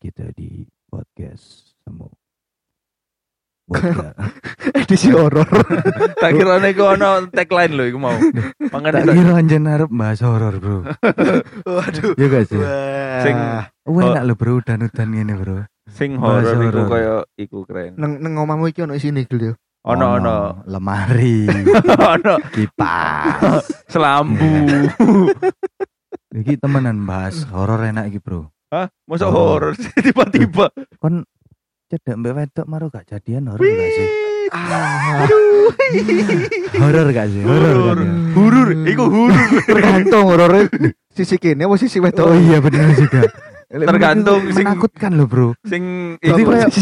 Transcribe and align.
kita 0.00 0.32
di 0.32 0.64
podcast 0.88 1.76
Semu. 1.84 2.08
Edisi 4.80 5.14
horor 5.14 5.46
Tak 6.22 6.30
kira 6.34 6.58
iku 6.66 6.98
ono 6.98 7.22
tagline 7.30 7.70
lho 7.76 7.84
iku 7.86 7.98
mau. 8.02 8.16
Makane 8.72 9.06
Tak 9.06 9.14
kira 9.14 9.32
anjen 9.38 9.68
arep 9.70 9.90
bahas 9.92 10.24
horor, 10.26 10.58
Bro. 10.58 10.88
waduh 11.78 12.18
Ya 12.18 12.40
sih? 12.42 12.58
sing 13.22 13.36
Wah, 13.86 14.02
enak 14.10 14.24
lho 14.26 14.34
bro 14.34 14.58
udan-udan 14.58 15.08
gini, 15.14 15.34
Bro. 15.36 15.68
sing 15.86 16.16
horor 16.18 16.58
iku 16.66 16.82
koyo 16.88 17.16
iku 17.36 17.58
keren. 17.68 17.94
neng 18.00 18.18
neng 18.24 18.34
omamu 18.40 18.72
iki 18.72 18.82
ono 18.82 18.96
sini 18.98 19.22
dulu 19.28 19.52
Ono 19.80 20.20
ono 20.20 20.36
lemari, 20.68 21.48
ono 21.96 22.36
kipas. 22.52 23.64
selambu. 23.88 24.68
Iki 26.36 26.60
temenan 26.60 27.00
bahas 27.08 27.44
horor 27.48 27.80
enak 27.84 28.12
iki, 28.12 28.20
Bro. 28.20 28.48
Hah? 28.70 28.86
Masa 29.04 29.26
Oh. 29.26 29.34
horor 29.34 29.74
sih 29.74 29.90
tiba-tiba. 30.04 30.70
Kon 30.96 31.26
cedek 31.86 32.14
mbak 32.14 32.32
wedok 32.32 32.64
maru 32.64 32.86
gak 32.86 33.04
jadian 33.04 33.46
horor 33.46 33.60
gak 33.60 33.90
sih? 33.90 34.08
ah 34.50 35.26
Horor 36.76 37.06
gak 37.10 37.26
sih? 37.28 37.42
Horor? 37.42 37.98
Hurur, 38.30 38.68
iku 38.84 39.04
hurur. 39.06 39.46
tergantung 39.64 40.22
horor 40.24 40.66
sisi 41.10 41.36
kini 41.36 41.60
apa 41.60 41.74
sisi 41.76 41.98
wedok 41.98 42.24
Oh 42.24 42.32
iya 42.32 42.56
bener 42.58 42.88
juga. 42.94 43.20
Tergantung 43.66 44.48
sing- 44.48 44.64
menakutkan 44.64 45.10
loh, 45.14 45.26
Bro. 45.26 45.46
Sing 45.62 46.14
iku 46.16 46.48
kayak- 46.48 46.70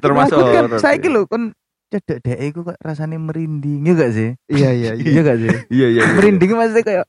termasuk 0.00 0.36
horor. 0.36 0.78
Saya 0.78 0.96
lho 1.02 1.24
kon 1.24 1.52
cedek 1.86 2.18
dek 2.20 2.38
iku 2.42 2.58
kok 2.64 2.76
rasanya 2.80 3.18
merinding, 3.18 3.82
ya 3.82 3.92
gak 3.94 4.10
sih? 4.10 4.28
iya 4.48 4.70
iya 4.72 4.90
iya 4.96 5.06
Iya 5.06 5.20
gak 5.22 5.36
sih? 5.38 5.48
Iya 5.70 5.86
iya. 5.90 6.02
iya. 6.02 6.04
merinding 6.10 6.50
maksudnya 6.50 6.82
kayak 6.82 7.04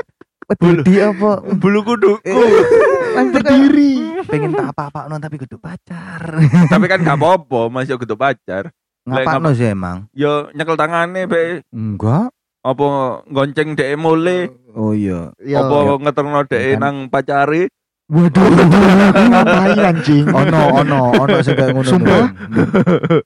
wedi 0.50 0.96
apa? 1.02 1.42
bulu 1.58 1.80
kuduku. 1.86 2.22
Berdiri 3.36 4.20
pengen 4.28 4.52
tak 4.52 4.76
apa-apa 4.76 5.08
non 5.08 5.22
tapi 5.22 5.40
kudu 5.40 5.56
pacar. 5.56 6.20
Tapi 6.72 6.86
kan 6.90 7.00
gak 7.00 7.16
apa-apa, 7.16 7.72
masih 7.72 7.96
kudu 7.96 8.20
pacar. 8.20 8.73
Ngapa 9.06 9.40
no 9.40 9.54
sih 9.56 9.72
emang? 9.72 10.10
Yo 10.12 10.50
nyekel 10.52 10.76
tangane 10.76 11.30
be 11.30 11.62
Enggak. 11.70 12.34
apa 12.66 12.88
gonceng 13.30 13.78
dhek 13.78 13.94
mule, 13.94 14.50
Oh 14.73 14.92
iya. 14.92 15.30
Iya, 15.38 15.62
apa 15.62 16.02
ngeterno 16.02 16.42
dhek 16.50 16.76
Kan. 16.76 16.80
nang 16.82 16.96
pacare. 17.08 17.70
Waduh. 18.10 18.50
ngapain 19.32 19.80
anjing 19.82 20.26
ono 20.30 20.62
ono 20.82 21.00
ono 21.14 21.38
sing 21.46 21.54
kayak 21.54 21.72
ngono. 21.78 21.90
Sumpah? 21.90 22.23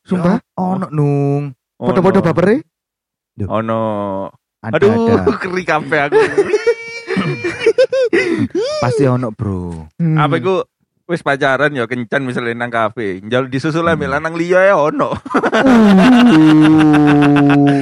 Sumpah? 0.03 0.37
Ono 0.59 0.87
nung. 0.91 1.43
foto-foto 1.79 2.19
bapere 2.19 2.59
Ono. 3.47 3.81
Aduh, 4.59 5.23
keri 5.39 5.63
kabeh 5.63 5.99
aku. 6.11 6.19
Pasti 8.83 9.03
ono, 9.05 9.29
Bro. 9.31 9.89
Hmm. 9.95 10.15
Apa 10.15 10.37
iku 10.37 10.63
wis 11.05 11.25
pacaran 11.25 11.73
ya 11.73 11.89
kencan 11.89 12.21
misalnya 12.21 12.53
nang 12.53 12.69
kafe. 12.69 13.17
Njal 13.19 13.49
disusul 13.49 13.81
ambek 13.83 14.07
lanang 14.07 14.37
liya 14.37 14.61
ya 14.63 14.75
ono. 14.77 15.09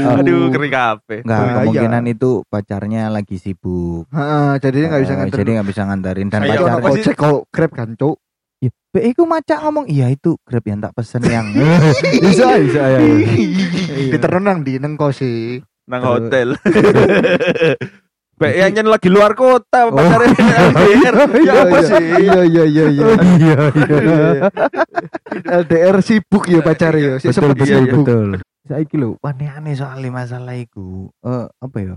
Aduh, 0.08 0.48
keri 0.48 0.70
kabeh. 0.70 1.20
Enggak, 1.22 1.38
Bahaya. 1.38 1.56
kemungkinan 1.62 2.04
itu 2.08 2.32
pacarnya 2.48 3.12
lagi 3.12 3.36
sibuk. 3.36 4.08
Heeh, 4.10 4.52
jadi 4.60 4.78
nggak 4.88 5.02
bisa 5.04 5.14
Eh, 5.14 5.18
nganter 5.20 5.38
Jadi 5.38 5.52
nggak 5.54 5.68
bisa 5.68 5.82
nganterin 5.84 6.28
dan 6.28 6.40
Ayo, 6.42 6.50
Pacar 6.50 6.58
pacarnya 6.58 6.80
apa 6.80 6.88
sih? 6.90 7.02
ojek 7.04 7.16
kok 7.16 7.40
grab 7.52 7.72
kan 7.72 7.90
cuk 7.94 8.18
Ya, 8.58 8.74
Be, 8.90 9.06
iku 9.06 9.30
macak 9.30 9.62
ngomong 9.62 9.86
iya 9.86 10.10
itu 10.10 10.34
Grab 10.42 10.66
yang 10.66 10.82
tak 10.82 10.98
pesen 10.98 11.22
yang 11.30 11.46
bisa 12.26 12.58
bisa 12.58 12.84
ya. 12.90 13.00
di 13.06 14.18
nang 14.18 14.66
di 14.66 14.82
neng 14.82 14.98
kosi 14.98 15.62
Nang 15.86 16.02
hotel. 16.02 16.58
Yang 18.38 18.72
nyen 18.78 18.88
lagi 18.88 19.10
luar 19.10 19.34
kota 19.34 19.90
pacare 19.90 20.30
LDR. 20.30 21.16
Ya 21.48 21.54
apa 21.66 21.78
sih? 21.82 21.98
iya 22.22 22.42
iya 22.46 22.64
iya 22.70 22.86
iya 22.86 23.06
Iya 23.18 23.60
iya. 24.06 24.36
LDR 25.42 25.98
sibuk 26.06 26.46
ya 26.46 26.62
pacar 26.62 26.94
ya 26.94 27.18
si 27.18 27.34
Betul 27.34 27.58
betul 27.58 27.82
iya. 27.82 27.94
betul. 27.98 28.28
Saiki 28.68 28.96
lho 29.00 29.18
aneh-aneh 29.24 29.74
soal 29.74 30.06
masalah 30.12 30.54
iku. 30.54 31.10
Eh 31.26 31.50
apa 31.50 31.78
ya? 31.82 31.96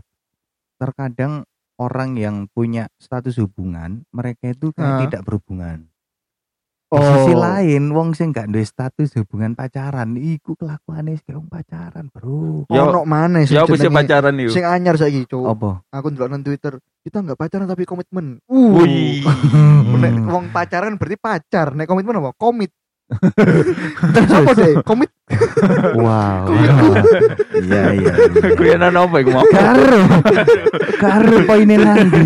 Terkadang 0.81 1.45
orang 1.77 2.17
yang 2.17 2.49
punya 2.49 2.89
status 2.97 3.37
hubungan, 3.37 4.09
mereka 4.09 4.57
itu 4.57 4.73
kayak 4.73 4.89
Ah. 4.97 5.01
tidak 5.05 5.23
berhubungan. 5.29 5.90
Di 6.91 6.99
sisi 6.99 7.33
oh 7.33 7.39
lain, 7.39 7.83
wong 7.95 8.19
sing 8.19 8.35
gak 8.35 8.51
duwe 8.51 8.67
status 8.67 9.15
hubungan 9.15 9.55
pacaran, 9.55 10.19
iku 10.19 10.59
kelakuannya 10.59 11.23
kayak 11.23 11.39
wong 11.39 11.47
pacaran, 11.47 12.11
Bro. 12.11 12.67
Ya, 12.67 12.83
ono 12.83 13.07
mana 13.07 13.47
sih 13.47 13.55
Ya 13.55 13.63
jenenge? 13.63 13.95
pacaran 13.95 14.35
yuk? 14.35 14.51
sing 14.51 14.67
anyar 14.67 14.99
saiki 14.99 15.23
cuk 15.23 15.47
Apa? 15.47 15.87
aku 15.87 16.11
ndelok 16.11 16.29
nang 16.29 16.43
Twitter 16.43 16.83
kita 17.01 17.23
nggak 17.23 17.39
pacaran 17.39 17.65
tapi 17.65 17.87
komitmen 17.87 18.43
Wih. 18.51 19.23
nek 20.03 20.15
wong 20.27 20.51
pacaran 20.51 20.99
berarti 20.99 21.17
pacar 21.17 21.73
nek 21.73 21.87
komitmen 21.87 22.19
apa 22.19 22.35
komit 22.35 22.75
terus 24.11 24.31
apa 24.33 24.51
deh 24.55 24.73
komit 24.83 25.11
Wow. 25.95 26.51
Iya 27.55 27.83
iya. 27.95 28.13
Kuyanan 28.51 28.91
apa 28.93 29.23
iku 29.23 29.31
mau? 29.31 29.47
Karo. 29.47 30.03
Karo 30.99 31.47
poinnya 31.47 31.79
nanti. 31.79 32.19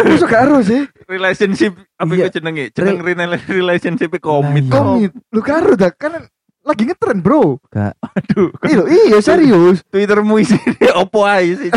masuk 0.00 0.24
gak 0.26 0.48
harus 0.48 0.64
sih 0.66 0.82
Relationship 1.04 1.76
apa 1.94 2.10
Iya. 2.10 2.24
iku 2.24 2.32
jenenge? 2.32 2.64
Jeneng 2.72 3.04
rela- 3.04 3.44
relationship 3.46 4.08
e 4.10 4.20
komit. 4.20 4.64
Iya. 4.64 4.72
komit 4.72 5.12
lu 5.28 5.40
karo 5.40 5.76
dah 5.76 5.92
kan 5.92 6.16
lagi 6.64 6.82
ngetren 6.82 7.20
bro 7.20 7.60
Aduh, 7.70 8.50
iya 8.64 8.82
iya 9.06 9.18
serius 9.20 9.84
Twittermu 9.86 10.40
isine 10.40 10.88
opo 10.98 11.22
ae 11.22 11.52
sih? 11.54 11.68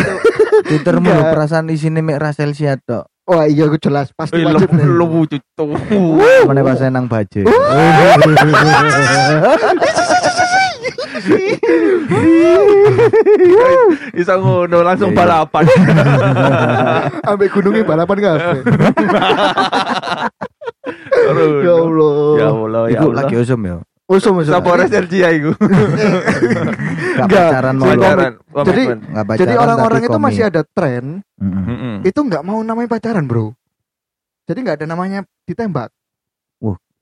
Twittermu 0.64 1.12
perasaan 1.28 1.68
isine 1.70 2.00
mek 2.00 2.18
Rasel 2.18 2.56
tok. 2.80 3.06
Wah 3.30 3.46
iya 3.46 3.70
aku 3.70 3.78
jelas 3.78 4.10
pasti 4.12 4.42
wajib 4.42 4.74
Lu 4.74 4.76
nih. 4.76 4.86
lu 4.90 5.06
cucu. 5.24 5.66
Mana 6.44 6.66
pas 6.66 6.82
nang 6.90 7.06
baje. 7.06 7.46
Bisa 14.12 14.34
ngono 14.38 14.82
langsung 14.82 15.12
Iya. 15.14 15.18
balapan. 15.18 15.64
ambek 17.30 17.50
gunungnya 17.52 17.84
balapan 17.86 18.18
kafe 18.20 18.58
Aduh. 21.30 21.62
ya 21.62 21.74
Allah 21.76 22.14
Ya 22.36 22.48
Allah, 22.50 22.84
ya 22.90 23.00
Allah. 23.06 23.16
lagi 23.22 23.36
usum 23.38 23.62
ya. 23.62 23.78
Usum 24.10 24.42
usum 24.42 24.52
Sapa 24.52 24.90
Sergia 24.90 25.30
iku? 25.32 25.54
Gak 27.20 27.26
Enggak. 27.30 27.46
pacaran 27.52 27.76
mau. 27.78 27.86
Jadi- 27.88 28.00
Pacaran. 28.00 28.34
Jadi- 28.66 28.88
pacaran. 28.90 29.38
jadi 29.38 29.54
orang-orang 29.56 30.02
itu 30.04 30.18
masih 30.18 30.44
ada 30.50 30.62
tren 30.66 31.06
itu 32.02 32.20
nggak 32.20 32.44
mau 32.44 32.60
namanya 32.64 32.90
pacaran 32.90 33.28
bro 33.28 33.52
jadi 34.44 34.60
nggak 34.60 34.78
ada 34.82 34.88
namanya 34.88 35.20
ditembak 35.46 35.92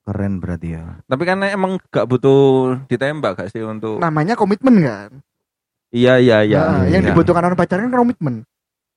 keren 0.08 0.40
berarti 0.40 0.72
ya. 0.72 1.04
Tapi 1.04 1.24
kan 1.28 1.36
emang 1.44 1.84
gak 1.92 2.08
butuh 2.08 2.80
ditembak 2.88 3.36
gak 3.36 3.52
sih 3.52 3.60
untuk 3.60 4.00
namanya 4.00 4.40
komitmen 4.40 4.80
kan 4.80 5.12
Iya 5.92 6.16
iya 6.16 6.48
iya. 6.48 6.60
Nah, 6.64 6.88
iya, 6.88 6.96
yang 6.96 7.04
iya. 7.04 7.10
dibutuhkan 7.12 7.44
orang 7.44 7.60
pacaran 7.60 7.92
kan 7.92 8.00
komitmen 8.00 8.36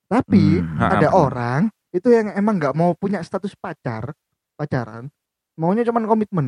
tapi 0.06 0.62
Hmm. 0.62 0.78
Ada 0.78 1.10
ha. 1.10 1.14
orang 1.14 1.60
itu 1.90 2.06
yang 2.10 2.30
emang 2.30 2.62
nggak 2.62 2.78
mau 2.78 2.94
punya 2.94 3.18
status 3.22 3.58
pacar 3.58 4.14
pacaran 4.54 5.10
maunya 5.58 5.82
cuman 5.82 6.06
komitmen 6.06 6.46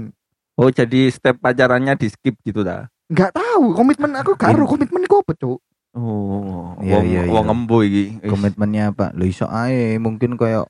Oh, 0.54 0.68
jadi 0.68 1.08
step 1.08 1.38
pacarannya 1.38 1.96
di 1.96 2.06
skip 2.06 2.36
gitu 2.42 2.60
dah. 2.60 2.86
nggak 3.06 3.28
tahu 3.30 3.72
komitmen 3.72 4.12
aku 4.14 4.32
karo 4.34 4.64
komitmen 4.64 5.04
kok 5.04 5.20
apa 5.20 5.32
cuk 5.34 5.60
Oh, 5.92 6.72
Iya, 6.80 6.96
wong 6.96 7.04
iya, 7.04 7.20
iya. 7.22 7.30
wong 7.30 7.46
embo 7.46 7.84
iki. 7.84 8.16
Komitmennya 8.24 8.82
apa? 8.90 9.12
Lo 9.12 9.22
iso 9.22 9.44
ae 9.44 9.96
mungkin 9.96 10.34
kayak 10.34 10.64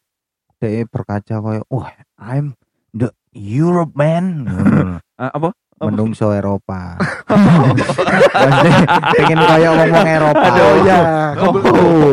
DE 0.58 0.82
berkaca 0.84 1.38
kayak 1.38 1.62
wah 1.68 1.86
I'm 2.18 2.58
the 2.90 3.10
Europe 3.32 3.94
man. 3.94 4.50
Ah, 5.14 5.30
apa? 5.30 5.54
Menungso 5.78 6.30
Eropa. 6.30 6.98
Pengen 9.14 9.38
kayak 9.40 9.70
ngomong 9.72 10.06
Eropa. 10.08 10.42
Aduh, 10.44 10.74
ya 10.82 10.98
Oh, 11.38 11.54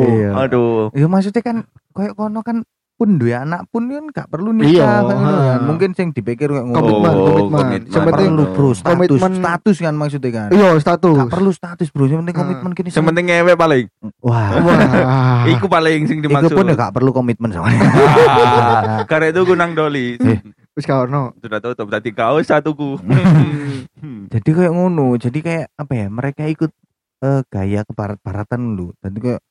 Iya. 0.05 0.29
Aduh. 0.37 0.93
Ya 0.93 1.05
maksudnya 1.05 1.41
kan 1.41 1.57
kayak 1.91 2.13
kono 2.13 2.41
kan 2.41 2.61
pun 2.99 3.15
dua 3.15 3.41
anak 3.41 3.63
pun 3.65 3.87
kan 3.87 4.03
gak 4.11 4.27
perlu 4.27 4.51
Iya, 4.51 4.59
nikah 4.59 4.99
kan, 5.01 5.17
ha. 5.17 5.31
kan. 5.31 5.59
mungkin 5.63 5.89
sing 5.93 6.11
dipikir 6.11 6.51
kayak 6.51 6.67
ngono. 6.67 6.75
Komitmen, 6.77 7.13
Oh, 7.15 7.47
komitmen. 7.47 7.79
Yang 7.85 8.03
penting 8.05 8.27
perlu 8.29 8.43
bro 8.51 8.69
status 8.71 8.91
komitmen- 9.07 9.39
status 9.39 9.77
kan 9.79 9.93
maksudnya 9.95 10.29
kan 10.29 10.47
iya 10.51 10.69
status 10.75 11.15
gak 11.17 11.31
perlu 11.31 11.49
status 11.49 11.87
bro 11.87 12.03
yang 12.03 12.19
penting 12.21 12.35
Hmm. 12.35 12.43
komitmen 12.45 12.71
kini 12.73 12.89
Yang 12.89 13.07
penting 13.07 13.25
ngewe 13.25 13.53
paling. 13.55 13.85
wah 14.19 14.49
wah 14.67 15.47
Iku 15.47 15.65
paling 15.65 16.01
sing 16.05 16.19
dimaksud. 16.19 16.51
pun 16.51 16.65
ya 16.65 16.75
gak 16.75 16.91
perlu 16.91 17.09
komitmen 17.09 17.49
soalnya 17.49 17.87
Ah, 18.27 19.01
Karena 19.09 19.31
itu 19.31 19.41
gunang 19.43 19.71
doli. 19.73 20.19
Eh. 20.19 20.39
wis 20.71 20.83
kau 20.83 21.03
no 21.03 21.31
Sudah 21.37 21.59
tutup 21.59 21.87
tadi 21.87 22.11
kau 22.11 22.35
satuku. 22.39 22.99
jadi 24.29 24.49
kayak 24.49 24.71
ngono 24.71 25.15
jadi 25.15 25.39
kayak 25.39 25.65
apa 25.73 25.93
ya 25.93 26.07
mereka 26.07 26.43
ikut 26.45 26.71
eh, 27.19 27.41
gaya 27.45 27.81
kebarat-baratan 27.83 28.59
dulu 28.69 28.91
jadi 28.97 29.17
kayak 29.19 29.41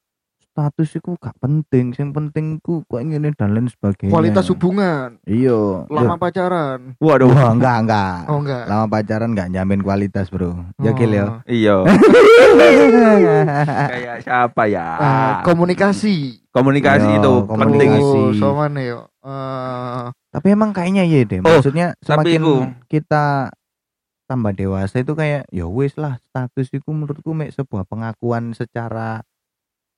status 0.59 0.93
itu 0.93 1.15
gak 1.15 1.37
penting 1.39 1.93
yang 1.93 2.11
penting 2.11 2.59
ku 2.59 2.83
kok 2.83 2.99
ini 2.99 3.31
dan 3.31 3.55
lain 3.55 3.69
sebagainya 3.69 4.11
kualitas 4.11 4.51
hubungan 4.51 5.15
iya 5.23 5.87
lama 5.87 6.19
pacaran 6.19 6.99
Waduh. 6.99 7.31
Enggak 7.31 7.77
enggak 7.81 8.15
oh 8.27 8.37
enggak 8.43 8.63
lama 8.67 8.85
pacaran 8.91 9.31
enggak 9.31 9.49
jamin 9.49 9.79
kualitas 9.79 10.27
bro 10.29 10.59
ya 10.77 10.91
Gil 10.91 11.13
ya 11.13 11.25
Oh. 11.25 11.39
Iya. 11.47 11.75
Kayak 13.87 14.17
siapa 14.21 14.63
ya? 14.67 14.87
Ah, 14.97 15.33
komunikasi 15.43 16.41
Komunikasi 16.49 17.07
Iya, 17.07 17.21
itu 17.21 17.33
komunikasi. 17.45 17.71
penting. 17.71 17.89
Oh, 18.43 18.67
yo? 18.75 18.99
Eh, 19.21 20.05
Tapi 20.33 20.47
emang 20.49 20.71
kayaknya 20.73 21.05
iya 21.05 21.23
deh. 21.23 21.39
Oh, 21.39 21.55
Maksudnya 21.55 21.93
tapi 22.01 22.35
semakin 22.35 22.41
iku- 22.41 22.67
kita 22.89 23.53
tambah 24.27 24.53
dewasa 24.53 24.99
itu 24.99 25.13
kayak 25.13 25.45
ya 25.49 25.65
wis 25.65 25.95
lah 25.95 26.19
status 26.21 26.67
itu 26.71 26.85
menurutku 26.85 27.31
mek 27.31 27.51
sebuah 27.51 27.83
pengakuan 27.85 28.53
secara 28.53 29.23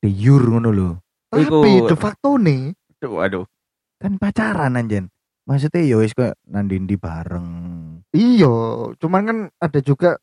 de 0.00 0.08
jure 0.10 0.48
ngono 0.48 0.70
lho. 0.70 0.90
Tapi 1.28 1.46
Iku- 1.46 1.86
de 1.86 1.94
facto 1.94 2.34
nih, 2.34 2.72
Aduh, 2.98 3.20
aduh. 3.20 3.44
Kan 3.96 4.16
pacaran 4.16 4.74
anjen. 4.74 5.08
Maksudnya 5.44 5.82
ya 5.82 5.96
wis 5.96 6.12
kayak 6.12 6.36
nandindi 6.44 6.96
bareng. 6.96 7.48
iya, 8.10 8.50
cuman 8.96 9.22
kan 9.22 9.38
ada 9.56 9.80
juga 9.80 10.16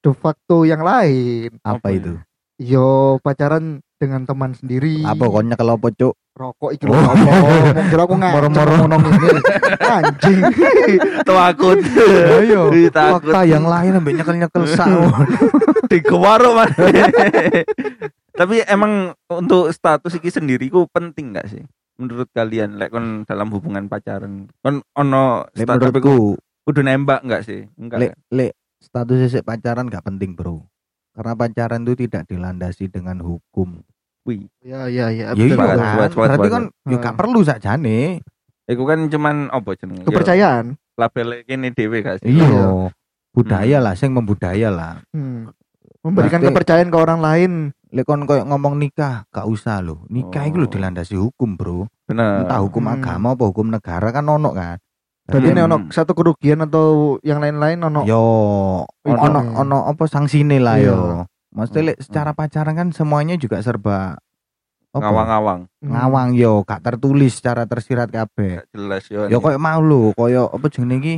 de 0.00 0.12
facto 0.12 0.62
yang 0.62 0.82
lain. 0.82 1.54
Apa, 1.62 1.78
Apa 1.78 1.88
itu? 1.90 2.12
Yo 2.56 3.16
pacaran 3.20 3.80
dengan 3.96 4.28
teman 4.28 4.52
sendiri. 4.52 5.00
Apa 5.02 5.24
kon 5.26 5.48
nyekel 5.48 5.72
apa 5.72 5.88
cuk? 5.88 6.14
Rokok 6.36 6.70
iki 6.76 6.84
lho 6.84 6.92
apa? 7.00 7.32
Kira 7.88 8.02
aku 8.04 8.14
Moro-moro. 8.20 8.74
ngomong 8.84 9.12
ini. 9.16 9.40
Anjing. 9.80 10.40
Takut. 11.24 11.78
Ayo. 12.44 12.68
Fakta 12.92 13.40
yang 13.48 13.64
lain 13.64 13.96
ambek 13.96 14.20
nyekel-nyekel 14.20 14.64
sak. 14.68 14.88
di 15.88 15.98
kewaro 16.04 16.52
man. 16.52 16.68
Tapi 18.36 18.60
emang 18.68 19.16
untuk 19.32 19.72
status 19.72 20.20
iki 20.20 20.28
sendiri 20.28 20.68
ku 20.68 20.84
penting 20.92 21.32
gak 21.32 21.48
sih? 21.48 21.64
Menurut 21.96 22.28
kalian 22.36 22.76
lek 22.76 22.92
kon 22.92 23.24
dalam 23.24 23.48
hubungan 23.48 23.88
pacaran. 23.88 24.52
Kon 24.60 24.84
ono 24.92 25.48
status 25.56 25.88
iku 25.88 26.36
kudu 26.68 26.84
nembak 26.84 27.24
gak 27.24 27.48
sih? 27.48 27.64
Enggak. 27.80 27.96
lek 27.96 28.12
lek 28.28 28.52
status 28.76 29.24
sesek 29.24 29.40
pacaran 29.40 29.88
gak 29.88 30.04
penting, 30.04 30.36
Bro. 30.36 30.68
Karena 31.16 31.32
pacaran 31.32 31.80
itu 31.80 31.94
tidak 31.98 32.22
dilandasi 32.26 32.86
dengan 32.86 33.18
hukum. 33.18 33.80
Wih, 34.22 34.52
Ya 34.60 34.84
ya 34.84 35.08
ya. 35.08 35.32
Ya 35.32 35.32
betul, 35.32 35.48
iya 35.48 35.56
kan. 35.56 35.78
sepakat, 35.78 36.10
Berarti 36.12 36.48
kan 36.50 36.62
ya 36.84 36.96
gak 37.00 37.16
perlu 37.16 37.40
sakjane. 37.40 38.20
iku 38.66 38.82
kan 38.82 39.06
cuman 39.06 39.48
apa 39.48 39.70
jenenge? 39.74 40.02
Ya, 40.02 40.06
Kepercayaan. 40.06 40.64
label 40.92 41.26
kene 41.42 41.68
dhewe 41.70 41.98
gak 42.02 42.20
sih? 42.20 42.34
Iya. 42.34 42.90
Budaya 43.30 43.78
Hmm. 43.78 43.84
lah, 43.84 43.94
sing 43.94 44.10
membudaya 44.10 44.68
lah. 44.68 45.00
Hmm. 45.10 45.48
Memberikan 46.02 46.38
Berarti- 46.38 46.52
kepercayaan 46.52 46.88
ke 46.88 46.98
orang 46.98 47.20
lain. 47.20 47.52
Lek 47.88 48.02
kon 48.02 48.26
koyo 48.26 48.42
ngomong 48.42 48.76
nikah, 48.76 49.24
gak 49.28 49.46
usah 49.46 49.78
loh. 49.78 50.02
Nikah 50.06 50.44
itu 50.44 50.58
lho 50.58 50.66
Oh. 50.66 50.70
dilandasi 50.70 51.14
hukum, 51.14 51.54
Bro. 51.54 51.86
Bener. 52.04 52.42
Entah 52.42 52.58
hukum 52.58 52.84
Hmm. 52.84 52.94
agama 52.94 53.32
apa 53.32 53.44
hukum 53.44 53.66
negara 53.68 54.10
kan 54.10 54.26
ono 54.26 54.50
kan. 54.50 54.76
Berarti 55.26 55.48
ini 55.50 55.58
Hmm. 55.58 55.68
ono 55.68 55.76
satu 55.90 56.14
kerugian 56.14 56.62
atau 56.62 57.18
yang 57.20 57.42
lain-lain 57.42 57.82
ono. 57.82 58.06
Yo, 58.06 58.24
Itu 59.02 59.10
ono 59.10 59.40
ya. 59.42 59.50
ono 59.58 59.78
apa 59.84 60.04
sanksine 60.06 60.62
lah 60.62 60.78
Iya. 60.78 60.90
yo. 60.90 60.98
Maksudnya 61.50 61.82
lek 61.92 61.98
secara 61.98 62.30
pacaran 62.30 62.74
kan 62.74 62.88
semuanya 62.92 63.34
juga 63.34 63.58
serba 63.58 64.18
ngawang-ngawang. 64.92 65.60
Hmm. 65.80 65.92
ngawang 65.92 66.28
yo, 66.34 66.64
gak 66.64 66.80
tertulis 66.80 67.36
secara 67.36 67.64
tersirat 67.64 68.08
kabeh. 68.08 68.60
Gak 68.60 68.68
jelas 68.72 69.02
yo. 69.08 69.28
Yo 69.28 69.38
koyo 69.40 69.56
mau 69.56 69.80
lho, 69.80 70.12
koyo 70.12 70.48
apa 70.48 70.66
jenenge 70.68 70.96
iki 70.96 71.14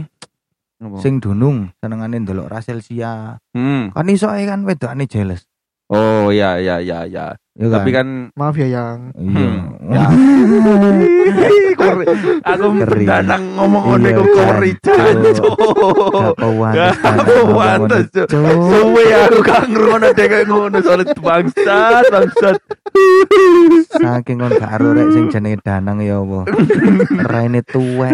sing 1.03 1.19
dunung 1.19 1.75
senengane 1.77 2.23
ndelok 2.23 2.47
Rasel 2.49 2.83
Sia. 2.83 3.35
Hmm. 3.51 3.91
Kan 3.91 4.07
iso 4.09 4.31
kan 4.31 4.63
wedokane 4.63 5.11
jealous. 5.11 5.48
Oh 5.89 6.29
ya 6.29 6.61
ya 6.61 6.79
ya 6.79 7.09
ya. 7.09 7.33
Yo 7.59 7.73
Tapi 7.73 7.91
kan 7.91 8.29
Maaf 8.37 8.55
ya 8.55 8.69
yang. 8.69 9.11
iya. 9.19 9.49
Hmm, 9.49 9.57
ya. 9.89 10.05
aku 12.45 12.67
mendanang 12.71 13.45
ngomong 13.57 13.99
Iya, 13.99 14.11
kok 14.15 14.27
kori 14.31 14.73
Cuk. 14.79 14.95
jancuk. 14.95 15.55
Gak 15.59 16.35
pantes. 16.39 16.93
Gak 17.03 17.17
ngomong 17.25 17.57
pantes, 17.57 18.05
ngono, 18.15 18.15
Cuk. 18.15 18.27
Cuk. 18.29 18.63
Suwe 18.69 19.05
aku 19.11 19.39
gak 19.43 19.63
ngrungokno 19.67 20.09
dek 20.13 20.33
ngono 20.47 20.79
soalnya 20.85 21.15
bangsat 21.19 22.05
bangsat. 22.13 22.57
Saking 23.91 24.37
kon 24.39 24.53
gak 24.55 24.73
ero 24.79 24.89
rek 24.93 25.09
sing 25.11 25.25
jenenge 25.33 25.59
Danang 25.65 25.99
ya 25.99 26.21
apa. 26.21 26.39
Raine 27.27 27.61
tuwek. 27.65 28.13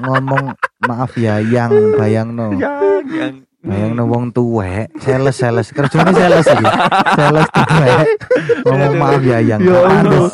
Ngomong 0.00 0.54
maaf 0.86 1.12
ya 1.18 1.42
yang 1.42 1.98
bayangno. 1.98 2.54
Yang 2.56 3.04
yang 3.12 3.34
Bayangno 3.60 4.08
wong 4.08 4.32
tuwek, 4.32 4.88
sales 5.04 5.36
sales 5.36 5.68
kerjane 5.68 6.16
sales 6.16 6.48
iki. 6.48 6.64
Sales 7.12 7.48
tuwek. 7.52 8.08
Ngomong 8.64 8.94
maaf 8.96 9.20
ya 9.20 9.38
yang. 9.44 9.60
Ya 9.60 9.84
Allah. 9.84 10.32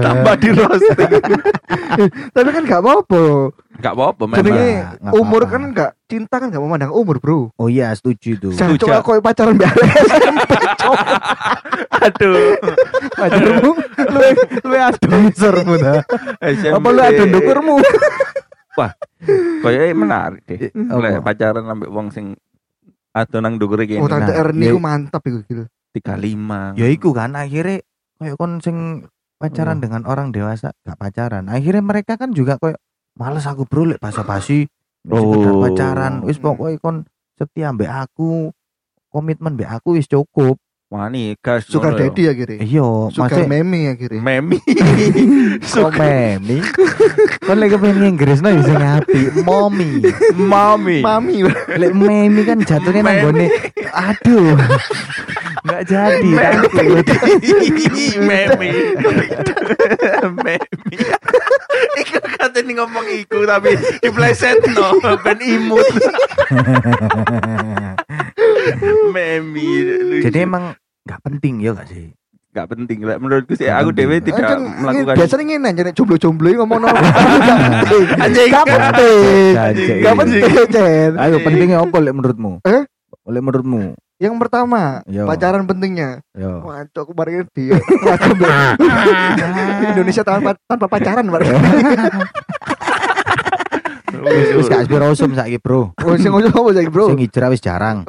Tambah 0.00 0.34
di 0.40 0.48
roasting. 0.56 1.20
Tapi 2.32 2.48
kan 2.48 2.62
gak 2.64 2.80
apa-apa. 2.80 3.52
Gak 3.76 3.92
apa-apa 3.92 4.24
memang. 4.24 4.40
Nggak 4.40 5.12
umur 5.20 5.42
kan 5.44 5.62
gak 5.76 5.90
cinta 6.08 6.40
kan 6.40 6.48
gak 6.48 6.64
memandang 6.64 6.96
umur, 6.96 7.20
Bro. 7.20 7.52
Oh 7.60 7.68
iya, 7.68 7.92
setuju 7.92 8.40
tuh. 8.40 8.52
Jangan 8.56 8.80
Setuju. 8.80 8.88
coba 8.88 9.04
kau 9.04 9.20
pacaran 9.20 9.60
biar. 9.60 9.76
Aduh. 12.08 12.56
Pacarmu 13.20 13.70
lu 13.76 14.20
lu 14.64 14.76
ada 14.80 15.08
sermu. 15.36 15.76
Apa 15.76 16.88
lu 16.88 17.00
ada 17.04 17.24
ndukurmu? 18.78 19.62
Kayaknya 19.62 19.94
menarik 19.94 20.42
deh. 20.44 20.58
Lek 20.70 21.20
pacaran 21.20 21.64
sampai 21.64 21.88
wong 21.88 22.08
sing 22.10 22.26
atau 23.10 23.40
nang 23.40 23.56
dhuwur 23.56 23.80
iki 23.80 23.96
Oh, 23.96 24.06
tante 24.06 24.28
Nah, 24.28 24.40
Erni 24.42 24.68
ya- 24.68 24.76
ku 24.76 24.80
mantap 24.80 25.24
iku 25.24 25.40
gitu. 25.42 25.64
35. 25.90 26.76
Ya 26.76 26.86
iku 26.86 27.10
kan 27.10 27.32
akhirnya 27.32 27.80
kayak 28.14 28.36
kon 28.36 28.60
sing 28.60 29.08
pacaran 29.36 29.78
Oh. 29.78 29.82
dengan 29.82 30.02
orang 30.04 30.28
dewasa 30.28 30.76
gak 30.78 30.96
pacaran. 30.96 31.48
Akhirnya 31.48 31.80
mereka 31.80 32.16
kan 32.16 32.30
juga 32.30 32.56
kayak 32.56 32.76
males 33.16 33.44
aku 33.44 33.64
bro 33.64 33.84
lek 33.86 33.98
basa-basi 33.98 34.68
Oh. 35.06 35.62
pacaran 35.62 36.20
wis 36.22 36.36
pokoknya 36.36 36.76
kon 36.76 37.08
setia 37.32 37.70
mbek 37.70 37.88
aku 37.88 38.52
komitmen 39.08 39.54
mbek 39.54 39.70
aku 39.72 39.96
wis 39.96 40.04
cukup 40.04 40.60
Wani 40.86 41.34
gas. 41.42 41.66
Sugar 41.66 41.98
ngono 41.98 41.98
ya. 41.98 42.02
daddy 42.06 42.22
akhirnya. 42.30 42.58
iya 42.62 42.86
Sugar 43.10 43.26
maksudnya 43.26 43.50
memi 43.50 43.80
akhirnya. 43.90 44.20
Memi. 44.30 44.58
kok 45.66 45.90
memi 45.98 46.58
kon 47.42 47.58
lek 47.58 47.74
kepengen 47.74 48.06
Inggris 48.14 48.38
no 48.38 48.54
bisa 48.54 48.70
ngapi 48.70 49.42
mommy 49.42 49.98
Mami. 50.38 51.02
Mami. 51.02 51.42
lek 51.74 51.90
memi 51.90 52.40
kan 52.46 52.62
jatuhnya 52.62 53.02
Memi. 53.02 53.18
nanggone 53.18 53.46
aduh 53.90 54.54
nggak 55.66 55.82
jadi 55.90 56.30
takut 56.38 56.70
Memi. 58.22 58.70
Memi. 60.22 60.54
Iku 61.98 62.18
katanya 62.38 62.72
ngomong 62.86 63.06
iku 63.10 63.42
tapi 63.42 63.74
dipleset 64.06 64.62
no 64.70 64.94
ben 65.18 65.42
imut. 65.42 65.82
Memi. 69.14 69.68
lucu. 69.82 70.22
jadi 70.24 70.38
emang 70.44 70.74
nggak 71.06 71.20
penting 71.22 71.62
ya 71.62 71.70
gak 71.72 71.86
sih 71.86 72.10
gak 72.50 72.72
penting 72.72 73.04
lah 73.04 73.20
menurutku 73.20 73.52
sih 73.52 73.68
aku 73.68 73.92
penting. 73.92 74.08
dewe 74.08 74.16
tidak 74.24 74.40
Kan 74.48 74.60
melakukan 74.80 75.12
biasanya 75.12 75.44
ngene 75.44 75.68
aja 75.76 75.92
jomblo-jomblo 75.92 76.48
ngomong 76.56 76.88
apa. 76.88 76.98
Anjing. 78.24 78.48
Gak 78.48 78.64
penting. 78.64 79.52
Gak 80.00 80.16
penting, 80.16 81.10
ayo 81.20 81.36
pentingnya 81.44 81.84
apa 81.84 81.96
lek 82.00 82.16
menurutmu 82.16 82.64
Eh? 82.64 82.88
oleh 83.22 83.40
menurutmu 83.42 83.92
Yang 84.16 84.32
pertama, 84.40 85.04
Yo. 85.04 85.28
pacaran 85.28 85.68
pentingnya. 85.68 86.24
yo 86.32 86.64
Wah, 86.64 86.88
cok 86.88 87.12
kemarin 87.12 87.44
di 87.52 87.68
Indonesia 89.84 90.24
tanpa 90.24 90.56
tanpa 90.64 90.88
pacaran, 90.88 91.28
Pak. 91.28 91.40
wis 94.18 94.48
wis 94.54 94.66
gak 94.66 94.80
aspirosum 94.82 95.30
saiki 95.32 95.56
bro 95.56 95.92
Oh, 95.98 96.14
sing 96.14 96.28
ngomong 96.28 96.48
apa 96.48 96.70
saiki, 96.72 96.88
Bro? 96.88 97.06
sing 97.08 97.20
hijrah 97.20 97.48
wis 97.48 97.58
jarang 97.58 98.02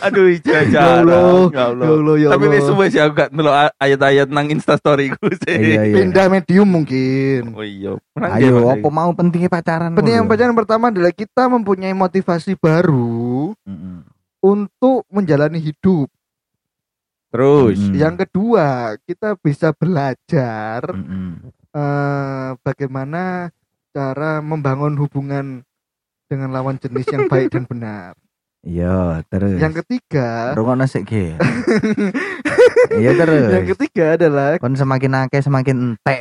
aduh 0.00 0.26
Ya 0.30 0.40
jajan 0.64 1.04
Allah, 1.04 1.50
ya 1.50 1.64
Allah 1.66 1.84
Ya 1.84 1.92
Allah, 1.92 2.14
ya 2.16 2.28
tapi 2.30 2.44
wis 2.48 2.64
suwe 2.64 2.86
sih 2.86 2.98
aku 2.98 3.12
gak 3.14 3.30
ndelok 3.30 3.52
a- 3.54 3.74
ayat-ayat 3.78 4.28
nang 4.28 4.48
instastory 4.48 5.12
ku 5.12 5.28
sih 5.28 5.52
iya 5.52 5.82
iya 5.84 5.94
Pindah 5.94 6.26
medium 6.26 6.64
mungkin. 6.66 7.52
oh 7.52 7.60
iya 7.60 7.92
ayo 8.32 8.70
apa 8.70 8.88
mau 8.88 9.10
pentingnya 9.10 9.48
pacaran 9.48 9.92
Penting 9.92 10.14
yang 10.14 10.24
ngono 10.24 10.30
lho. 10.30 10.34
pacaran 10.34 10.56
pertama 10.56 10.84
adalah 10.88 11.12
kita 11.12 11.42
mempunyai 11.46 11.92
motivasi 11.92 12.54
baru 12.54 13.52
untuk 14.40 15.04
menjalani 15.06 15.60
hidup. 15.60 16.08
terus 17.28 17.76
Mm. 17.78 17.94
Yang 17.94 18.14
kedua, 18.24 18.66
kita 19.00 19.36
bisa 19.36 19.70
belajar 19.70 20.80
Mm-mm. 20.88 21.46
eh, 21.70 22.50
bagaimana 22.58 23.52
cara 23.90 24.38
membangun 24.38 24.94
hubungan 24.96 25.66
dengan 26.30 26.54
lawan 26.54 26.78
jenis 26.78 27.06
yang 27.10 27.26
baik 27.26 27.50
dan 27.50 27.66
benar. 27.66 28.14
iya 28.60 29.24
terus. 29.26 29.56
Yang 29.56 29.82
ketiga, 29.82 30.52
rungokno 30.52 30.84
sik 30.84 31.08
ge 31.08 31.34
iya 33.00 33.10
terus. 33.16 33.50
Yang 33.50 33.66
ketiga 33.74 34.14
adalah 34.14 34.50
kon 34.60 34.76
semakin 34.76 35.26
akeh 35.26 35.40
semakin 35.40 35.76
entek. 35.96 36.20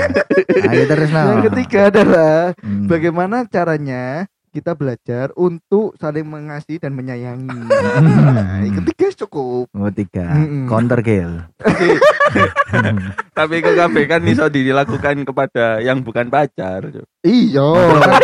Ayo 0.70 0.84
terus 0.86 1.10
no. 1.10 1.20
Yang 1.34 1.44
ketiga 1.52 1.80
adalah 1.90 2.34
Hmm. 2.62 2.86
bagaimana 2.88 3.44
caranya 3.44 4.24
kita 4.54 4.78
belajar 4.78 5.34
untuk 5.34 5.98
saling 5.98 6.22
mengasihi 6.22 6.78
dan 6.78 6.94
menyayangi. 6.94 7.50
Hmm. 7.50 8.30
Nah, 8.38 8.62
ketiga 8.62 9.26
cukup. 9.26 9.66
Oh, 9.74 9.90
tiga 9.90 10.26
counter 10.70 11.00
kill 11.00 11.32
tapi 13.38 13.62
kok 13.62 13.76
kabeh 13.78 14.04
kan 14.10 14.22
iso 14.26 14.46
dilakukan 14.50 15.22
kepada 15.26 15.78
yang 15.80 16.02
bukan 16.02 16.28
pacar 16.28 16.90
Iya. 17.24 17.68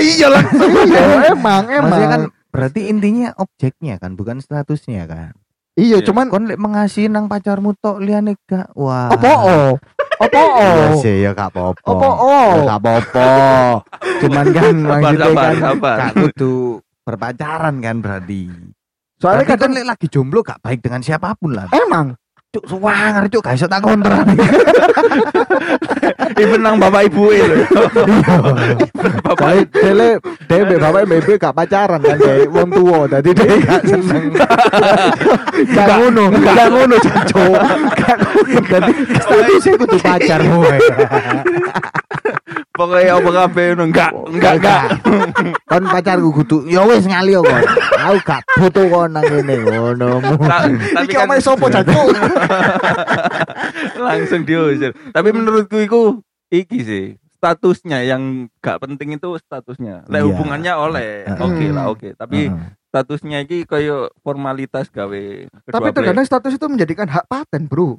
iya 0.02 0.26
lah 0.28 0.44
iya, 0.86 1.02
emang, 1.32 1.64
emang. 1.70 1.88
Maksudnya 1.88 2.10
kan 2.10 2.22
berarti 2.50 2.80
intinya 2.90 3.28
objeknya 3.38 3.94
kan 4.02 4.18
bukan 4.18 4.42
statusnya 4.42 5.06
kan 5.06 5.32
iya, 5.80 5.96
Iya. 5.98 6.04
cuman 6.04 6.28
kon 6.28 6.44
lek 6.44 6.60
mengasihi 6.60 7.08
nang 7.08 7.24
pacarmu 7.24 7.72
tok 7.80 8.04
liyane 8.04 8.36
gak 8.44 8.68
wah 8.76 9.08
Iya 10.20 10.92
oh? 10.92 11.00
sih 11.00 11.24
ya 11.24 11.32
gak 11.32 11.48
apa-apa. 11.56 11.80
Apa 11.80 12.08
Ya 12.28 12.60
gak 12.68 12.80
apa-apa. 12.84 13.28
Cuman 14.20 14.46
kan 14.52 14.74
maksudnya 14.76 15.28
kan 15.32 15.76
gak 15.80 16.12
kudu 16.12 16.54
berpacaran 17.08 17.80
kan 17.80 17.96
berarti. 18.04 18.52
Soalnya 19.16 19.48
Tapi 19.48 19.52
kadang 19.56 19.72
kan 19.72 19.78
lek 19.80 19.86
lagi 19.88 20.06
jomblo 20.12 20.44
gak 20.44 20.60
baik 20.60 20.84
dengan 20.84 21.00
siapa 21.00 21.32
pun 21.40 21.56
lah. 21.56 21.72
emang 21.72 22.12
Cuk 22.50 22.66
suwanger 22.66 23.30
cuk 23.30 23.46
gak 23.46 23.54
iso 23.54 23.70
tak 23.70 23.78
kontra. 23.78 24.26
Even 26.42 26.66
nang 26.66 26.82
bapak 26.82 27.06
ibu 27.06 27.30
e 27.30 27.46
lho. 27.46 27.62
Bapak 29.22 29.38
Saya 29.38 29.62
dele 29.70 30.18
dele 30.50 30.74
bapak 30.82 31.06
mbek 31.06 31.38
gak 31.38 31.54
pacaran 31.54 32.02
kan 32.02 32.18
kayak 32.18 32.50
wong 32.50 32.74
tua 32.74 33.06
tadi 33.06 33.30
dia 33.38 33.54
gak 33.54 33.86
seneng. 33.86 34.34
Gak 35.78 35.88
ngono, 35.94 36.24
gak 36.42 36.68
ngono 36.74 36.96
cocok. 36.98 37.54
Gak 38.66 38.82
sih 39.62 39.72
kudu 39.78 39.96
pacar 40.02 40.42
kowe. 40.42 40.76
Pokoknya 42.80 43.12
apa 43.14 43.30
kabeh 43.36 43.64
ngono 43.70 43.84
enggak 43.86 44.10
enggak 44.26 44.52
enggak. 44.56 44.82
Kon 45.70 45.84
pacarku 45.84 46.30
kudu 46.32 46.56
ya 46.64 46.80
wis 46.82 47.04
ngali 47.04 47.36
kok. 47.36 47.44
Aku 48.00 48.16
gak 48.24 48.40
butuh 48.56 48.86
kon 48.88 49.12
nang 49.12 49.22
ngene 49.22 49.54
ngono. 49.60 50.08
Ta- 50.40 50.64
Tapi 50.66 51.12
kan 51.12 51.36
sopo 51.38 51.68
cocok. 51.68 52.04
langsung 54.06 54.42
diusir. 54.42 54.96
Tapi 55.12 55.28
menurutku 55.30 55.76
itu 55.76 56.00
iki 56.48 56.80
sih 56.80 57.04
statusnya 57.36 58.04
yang 58.04 58.48
gak 58.58 58.80
penting 58.80 59.16
itu 59.16 59.36
statusnya. 59.38 60.04
Lek 60.06 60.20
Iya. 60.20 60.26
hubungannya 60.26 60.72
oleh, 60.74 61.10
oke 61.30 61.66
lah 61.70 61.88
oke. 61.88 62.08
Tapi 62.12 62.52
statusnya 62.88 63.44
iki 63.44 63.64
koyo 63.64 64.10
formalitas 64.20 64.90
gawe 64.90 65.24
Tapi 65.64 65.88
terkadang 65.90 66.26
status 66.26 66.52
itu 66.52 66.66
menjadikan 66.66 67.08
hak 67.08 67.24
paten, 67.26 67.64
Bro. 67.64 67.96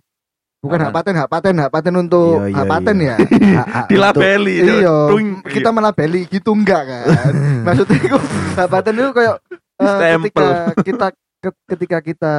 Bukan 0.62 0.78
hak 0.78 0.94
paten, 0.94 1.14
hak 1.16 1.26
paten, 1.28 1.56
hak 1.58 1.72
paten 1.72 1.94
untuk 1.98 2.38
Iya, 2.38 2.46
iya, 2.46 2.56
hak 2.56 2.66
paten 2.70 2.96
iya. 2.96 3.16
ya. 3.18 3.64
Dilabeli. 3.90 4.56
Iya, 4.62 4.96
kita 5.44 5.70
melabeli 5.70 6.30
gitu 6.30 6.54
enggak 6.54 6.86
kan? 6.86 7.06
Maksudnya 7.66 7.98
itu 7.98 8.18
hak 8.54 8.70
paten 8.70 8.94
itu 8.96 9.10
kayak 9.12 9.36
Stempel. 9.74 10.22
ketika 10.22 10.46
kita 10.80 11.08
ke- 11.42 11.62
ketika 11.68 11.98
kita 12.00 12.34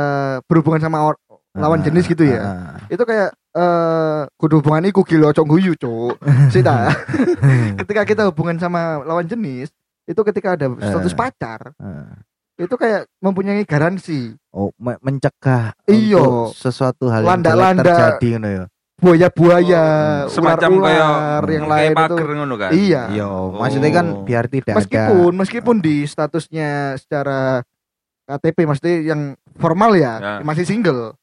berhubungan 0.46 0.78
sama 0.78 1.02
or- 1.02 1.18
lawan 1.52 1.82
Ah, 1.82 1.84
jenis 1.84 2.06
gitu 2.06 2.24
ya. 2.24 2.40
ah, 2.40 2.80
itu 2.86 3.02
kayak 3.02 3.28
eh 3.52 4.20
kudu 4.34 4.62
hubungan 4.62 4.86
iku 4.86 5.02
gila 5.02 5.36
cok 5.36 5.44
guyu 5.44 5.76
cok 5.76 6.16
Sita 6.48 6.88
ketika 7.82 8.06
kita 8.06 8.22
hubungan 8.24 8.56
sama 8.56 9.02
lawan 9.02 9.26
jenis 9.26 9.68
itu 10.02 10.16
ketika 10.22 10.56
ada 10.56 10.72
status 10.72 11.12
Eh. 11.12 11.18
pacar 11.18 11.76
ah. 11.76 12.16
Itu 12.54 12.74
kayak 12.74 13.08
mempunyai 13.18 13.62
garansi 13.62 14.36
Oh, 14.48 14.68
me- 14.76 15.00
mencegah 15.00 15.72
untuk 15.82 16.52
sesuatu 16.52 17.08
hal 17.08 17.24
yang 17.24 17.40
terjadi 17.74 18.28
ngono 18.36 18.48
ya. 18.50 18.64
buaya-buaya 18.98 19.84
Oh, 20.22 20.30
semacam 20.30 20.70
kayak 20.78 20.94
yang 20.94 21.14
kayak 21.40 21.62
lain 21.66 21.90
itu 21.90 21.98
pager 22.14 22.28
ngono 22.34 22.54
kan. 22.54 22.70
iya 22.70 23.02
Iya, 23.08 23.26
maksudnya 23.50 23.90
kan 23.90 24.06
Oh. 24.12 24.22
biar 24.22 24.44
tidak 24.46 24.68
ada 24.68 24.78
meskipun 24.78 25.32
meskipun 25.34 25.76
di 25.78 25.96
statusnya 26.04 26.70
secara 26.96 27.64
KTP 28.22 28.58
maksudnya 28.62 28.96
yang 29.02 29.20
formal 29.56 29.92
ya, 29.92 30.12
Ya. 30.16 30.32
masih 30.40 30.62
single 30.62 31.16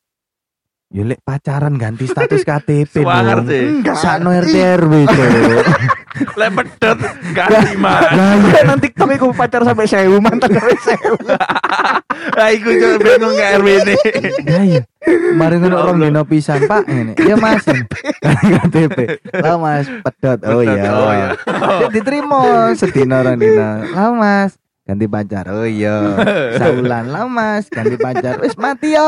Ya 0.90 1.06
lek 1.06 1.22
pacaran 1.22 1.78
ganti 1.78 2.10
status 2.10 2.42
KTP 2.42 3.06
Suwanger 3.06 3.46
dong. 3.46 3.54
sih. 3.54 3.62
enggak 3.78 3.94
Sakno 3.94 4.34
RT 4.34 4.56
RW 4.58 4.94
itu. 5.06 5.22
Lek 6.34 6.50
pedot 6.50 6.98
ganti 7.30 7.78
mas. 7.78 8.10
Nanti 8.66 8.90
TikTok 8.90 9.10
iku 9.14 9.30
pacar 9.30 9.62
sampai 9.62 9.86
sewu 9.86 10.18
mantan 10.18 10.50
sampai 10.50 10.82
sewu 10.82 11.14
Lah 12.42 12.50
iku 12.58 12.74
cuma 12.74 12.96
bingung 13.06 13.34
ke 13.38 13.46
RW 13.62 13.68
ini. 13.70 13.96
Ya 14.50 14.62
iya. 14.66 14.82
Mari 15.38 15.62
ngono 15.62 15.78
Ya 15.78 15.82
orang 15.86 15.98
dino 16.02 16.22
pisan, 16.26 16.66
Pak. 16.66 16.82
Ngene. 16.90 17.14
Ya 17.22 17.36
Mas. 17.38 17.64
KTP. 18.58 18.98
Lah 19.46 19.56
Mas, 19.62 19.86
pedot. 19.86 20.40
Oh 20.42 20.66
iya. 20.66 20.90
oh 20.90 21.14
iya. 21.14 21.30
Ya, 21.86 21.88
Diterima 21.94 22.74
sedina 22.74 23.22
orang 23.22 23.38
dino. 23.38 23.70
Lah 23.94 24.10
Mas, 24.10 24.58
ganti 24.90 25.06
pacar. 25.06 25.54
Oh 25.54 25.70
iya. 25.70 26.18
Saulan 26.60 27.14
lah 27.14 27.30
Mas, 27.30 27.70
ganti 27.70 27.94
pacar. 27.94 28.42
Wis 28.42 28.58
mati 28.58 28.98
yo. 28.98 29.06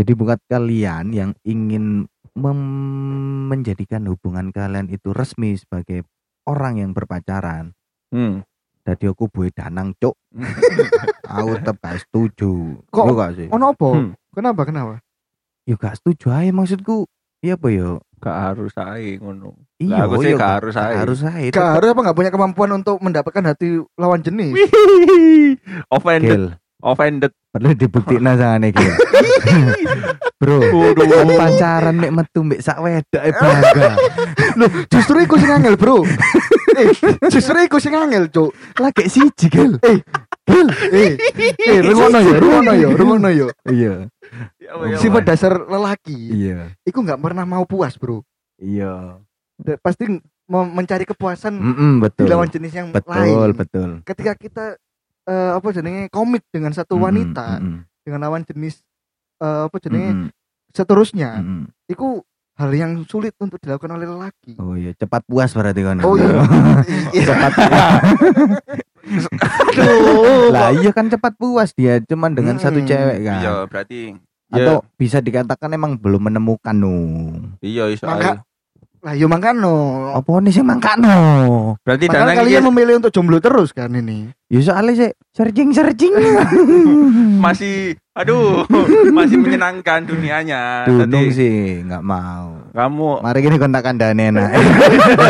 Jadi 0.00 0.16
buat 0.16 0.40
kalian 0.48 1.12
yang 1.12 1.36
ingin 1.44 2.08
mem- 2.32 3.46
menjadikan 3.46 4.08
hubungan 4.08 4.48
kalian 4.48 4.88
itu 4.88 5.12
resmi 5.12 5.52
sebagai 5.54 6.08
orang 6.42 6.80
yang 6.80 6.90
berpacaran, 6.90 7.76
Hmm. 8.08 8.40
jadi 8.80 9.12
aku 9.12 9.28
buat 9.28 9.52
danang 9.52 9.92
cuk. 9.94 10.16
aku 11.28 11.48
tetap 11.54 11.76
gak 11.78 12.00
setuju. 12.00 12.80
Kok- 12.88 13.06
Yo 13.06 13.12
gak 13.12 13.32
sih? 13.36 13.48
ono 13.50 13.64
apa 13.68 13.88
Hmm. 13.90 14.10
kenapa 14.32 14.64
kenapa 14.64 15.04
Yo 15.62 15.76
gak 15.76 16.00
setuju 16.00 16.32
aja 16.32 16.48
maksudku. 16.48 17.04
Iya 17.40 17.56
apa 17.56 17.68
yo? 17.68 18.00
Gak 18.16 18.36
harus 18.36 18.72
ae 18.76 19.16
ngono. 19.16 19.52
Iya, 19.76 20.04
aku 20.04 20.20
sih 20.20 20.32
yo, 20.32 20.36
gak 20.36 20.52
harus 20.56 20.74
aja. 20.74 20.96
Harus 20.96 21.20
aja. 21.22 21.50
Gak 21.50 21.70
harus 21.74 21.88
apa 21.90 22.00
nggak 22.02 22.16
punya 22.16 22.30
kemampuan 22.30 22.70
untuk 22.70 22.96
mendapatkan 23.00 23.44
hati 23.46 23.68
lawan 23.94 24.20
jenis 24.20 24.56
offended, 25.90 26.56
offended. 26.82 27.32
perlu 27.50 27.74
dibuktiin 27.74 28.22
sana 28.40 28.70
Gil. 28.70 28.92
Bro, 30.40 30.56
Waduh. 30.72 31.36
pacaran 31.36 31.98
mek 31.98 32.12
metu 32.14 32.40
mek 32.40 32.62
sak 32.62 32.80
wedok 32.80 33.20
e 33.20 33.30
bangga. 33.40 33.90
Loh, 34.56 34.70
justru 34.88 35.20
iku 35.20 35.36
sing 35.36 35.50
angel, 35.50 35.76
Bro. 35.76 36.06
eh, 36.78 36.88
justru 37.28 37.60
iku 37.60 37.76
sing 37.76 37.92
angel, 37.92 38.30
Cuk. 38.30 38.54
Lagi 38.78 39.04
siji, 39.06 39.52
Gil. 39.52 39.76
Gil, 40.46 40.68
eh, 40.88 41.18
eh, 41.60 41.78
rungono 41.86 42.18
yo, 42.18 42.32
rungono 42.38 42.72
yo, 42.72 42.88
rungono 42.94 43.28
yo. 43.28 43.46
Iya, 43.66 44.08
Ya 44.56 44.72
ya? 44.86 44.96
Sifat 44.96 45.26
dasar 45.26 45.66
lelaki, 45.66 46.14
iya, 46.14 46.70
iku 46.86 47.02
nggak 47.02 47.18
pernah 47.18 47.42
mau 47.42 47.66
puas, 47.66 47.98
Bro. 47.98 48.22
iya. 48.56 49.18
Pasti 49.82 50.06
mencari 50.48 51.04
kepuasan 51.04 51.52
Mm-mm, 51.52 51.92
di 51.98 52.02
betul. 52.06 52.24
lawan 52.26 52.48
jenis 52.48 52.72
yang 52.72 52.88
Betul, 52.90 53.12
lain. 53.12 53.52
betul. 53.52 53.90
Ketika 54.02 54.32
kita 54.34 54.64
eh, 55.28 55.50
apa 55.56 55.68
jenenge 55.74 56.08
komit 56.08 56.44
dengan 56.48 56.72
satu 56.72 56.96
wanita, 56.96 57.60
mm-mm, 57.60 57.84
dengan 58.06 58.20
lawan 58.24 58.42
jenis 58.46 58.80
eh, 59.40 59.60
apa 59.66 59.76
jenenge 59.82 60.10
mm-mm, 60.14 60.28
seterusnya, 60.72 61.40
mm-mm. 61.42 61.64
iku 61.90 62.22
hal 62.60 62.70
yang 62.76 62.92
sulit 63.08 63.32
untuk 63.40 63.56
dilakukan 63.56 63.96
oleh 63.96 64.04
lelaki. 64.04 64.52
Oh 64.60 64.76
iya, 64.76 64.92
cepat 64.92 65.24
puas 65.24 65.50
berarti 65.56 65.80
kan. 65.80 65.96
Oh 66.04 66.14
iya. 66.16 66.44
cepat 67.20 67.52
Aduh. 69.72 70.52
lah 70.52 70.70
iya 70.76 70.92
kan 70.92 71.08
cepat 71.08 71.34
puas 71.40 71.72
dia 71.72 71.98
cuman 72.04 72.36
dengan 72.36 72.60
Mm-mm. 72.60 72.64
satu 72.68 72.78
cewek 72.84 73.18
kan. 73.24 73.40
Iya, 73.40 73.52
berarti 73.66 74.00
Atau 74.50 74.82
bisa 74.98 75.22
dikatakan 75.22 75.70
emang 75.72 75.94
belum 75.96 76.26
menemukan 76.26 76.74
no. 76.74 76.94
iya 77.62 77.86
ae. 77.86 78.42
Lah 79.00 79.16
yo 79.16 79.32
mangkano. 79.32 80.12
Apa 80.12 80.44
nih 80.44 80.52
sih 80.52 80.60
mangkano? 80.60 81.16
Berarti 81.80 82.04
Makanya 82.04 82.20
danang 82.20 82.36
kalian 82.44 82.60
iki 82.60 82.68
memilih 82.68 82.94
untuk 83.00 83.12
jomblo 83.16 83.40
terus 83.40 83.72
kan 83.72 83.88
ini. 83.96 84.28
Ya 84.52 84.60
soalnya 84.60 84.92
sih 84.92 85.10
searching 85.32 85.72
searching. 85.72 86.12
masih 87.44 87.96
aduh, 88.12 88.68
masih 89.08 89.40
menyenangkan 89.40 90.04
dunianya. 90.04 90.84
Jadi 90.84 91.20
sih 91.32 91.56
nggak 91.88 92.04
mau. 92.04 92.60
kamu 92.76 93.24
Mari 93.24 93.38
gini 93.40 93.56
kontak 93.56 93.88
kandane 93.88 94.36
enak. 94.36 94.52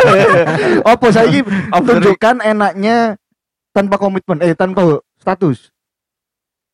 Opo 0.91 1.15
saiki 1.15 1.47
tunjukkan 1.71 2.43
enaknya 2.51 3.15
tanpa 3.71 4.03
komitmen 4.03 4.43
eh 4.43 4.59
tanpa 4.59 4.99
status. 5.23 5.71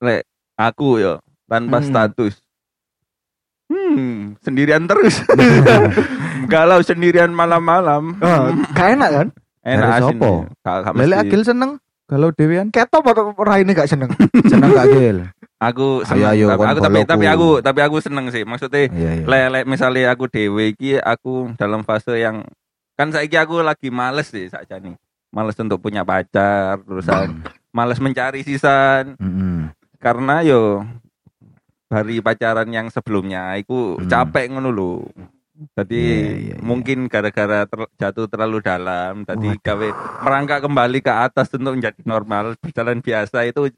Lek, 0.00 0.24
aku 0.56 0.96
yo 0.96 1.20
tanpa 1.44 1.84
Hmm. 1.84 1.88
status. 1.92 2.40
Hmm, 3.68 4.38
sendirian 4.40 4.88
terus. 4.88 5.20
Galau 6.44 6.80
sendirian 6.80 7.30
malam-malam. 7.30 8.16
Oh, 8.18 8.44
gak 8.70 8.88
enak 8.92 9.10
kan? 9.10 9.28
Enak 9.62 9.80
Dari 9.82 9.92
asin. 9.96 10.06
sopo? 10.12 10.32
Lele. 10.94 11.14
Agil 11.16 11.42
seneng 11.42 11.70
kalau 12.06 12.30
Dewian 12.30 12.70
Ketok 12.70 13.02
apa 13.02 13.34
ora 13.34 13.56
ini 13.56 13.72
gak 13.72 13.88
seneng. 13.88 14.12
seneng 14.52 14.70
gak 14.70 14.86
Agil? 14.86 15.16
Aku 15.56 16.04
Ayo, 16.04 16.06
seneng. 16.06 16.28
ayo, 16.30 16.46
tapi, 16.46 16.58
kon 16.58 16.68
aku 16.68 16.80
tapi 16.80 16.98
tapi 17.02 17.24
ku. 17.24 17.32
aku 17.32 17.48
tapi 17.60 17.80
aku 17.80 17.96
seneng 17.98 18.26
sih. 18.28 18.42
Maksudnya 18.42 18.86
Iya 18.86 19.10
iya. 19.14 19.24
lele 19.24 19.60
misalnya 19.64 20.12
aku 20.12 20.26
dewe 20.26 20.70
iki 20.70 20.96
aku 20.96 21.56
dalam 21.56 21.80
fase 21.80 22.14
yang 22.16 22.44
kan 22.92 23.08
saiki 23.08 23.34
aku 23.34 23.60
lagi 23.60 23.88
males 23.88 24.28
sih 24.28 24.46
saja 24.46 24.76
nih. 24.76 24.92
Males 25.28 25.56
untuk 25.56 25.80
punya 25.80 26.00
pacar, 26.00 26.78
terusan 26.78 27.40
males 27.70 27.98
mencari 27.98 28.40
sisan 28.40 29.16
Mm-mm. 29.16 29.68
karena 29.96 30.40
yo 30.40 30.84
hari 31.86 32.18
pacaran 32.18 32.68
yang 32.68 32.88
sebelumnya 32.88 33.52
aku 33.52 33.96
Hmm. 33.96 34.06
capek 34.06 34.50
ngono 34.50 34.68
lho. 34.68 34.92
Jadi 35.72 35.96
Iya, 35.96 36.16
iya, 36.18 36.32
iya. 36.36 36.54
mungkin 36.60 37.06
gara-gara 37.06 37.64
ter- 37.64 37.92
jatuh 37.96 38.26
terlalu 38.26 38.60
dalam, 38.60 39.24
tadi 39.24 39.56
gawe 39.56 39.88
merangkak 40.20 40.60
kembali 40.60 40.98
ke 40.98 41.08
atas 41.08 41.48
untuk 41.50 41.72
menjadi 41.72 41.96
normal 42.02 42.56
berjalan 42.56 43.00
biasa 43.00 43.44
itu 43.44 43.72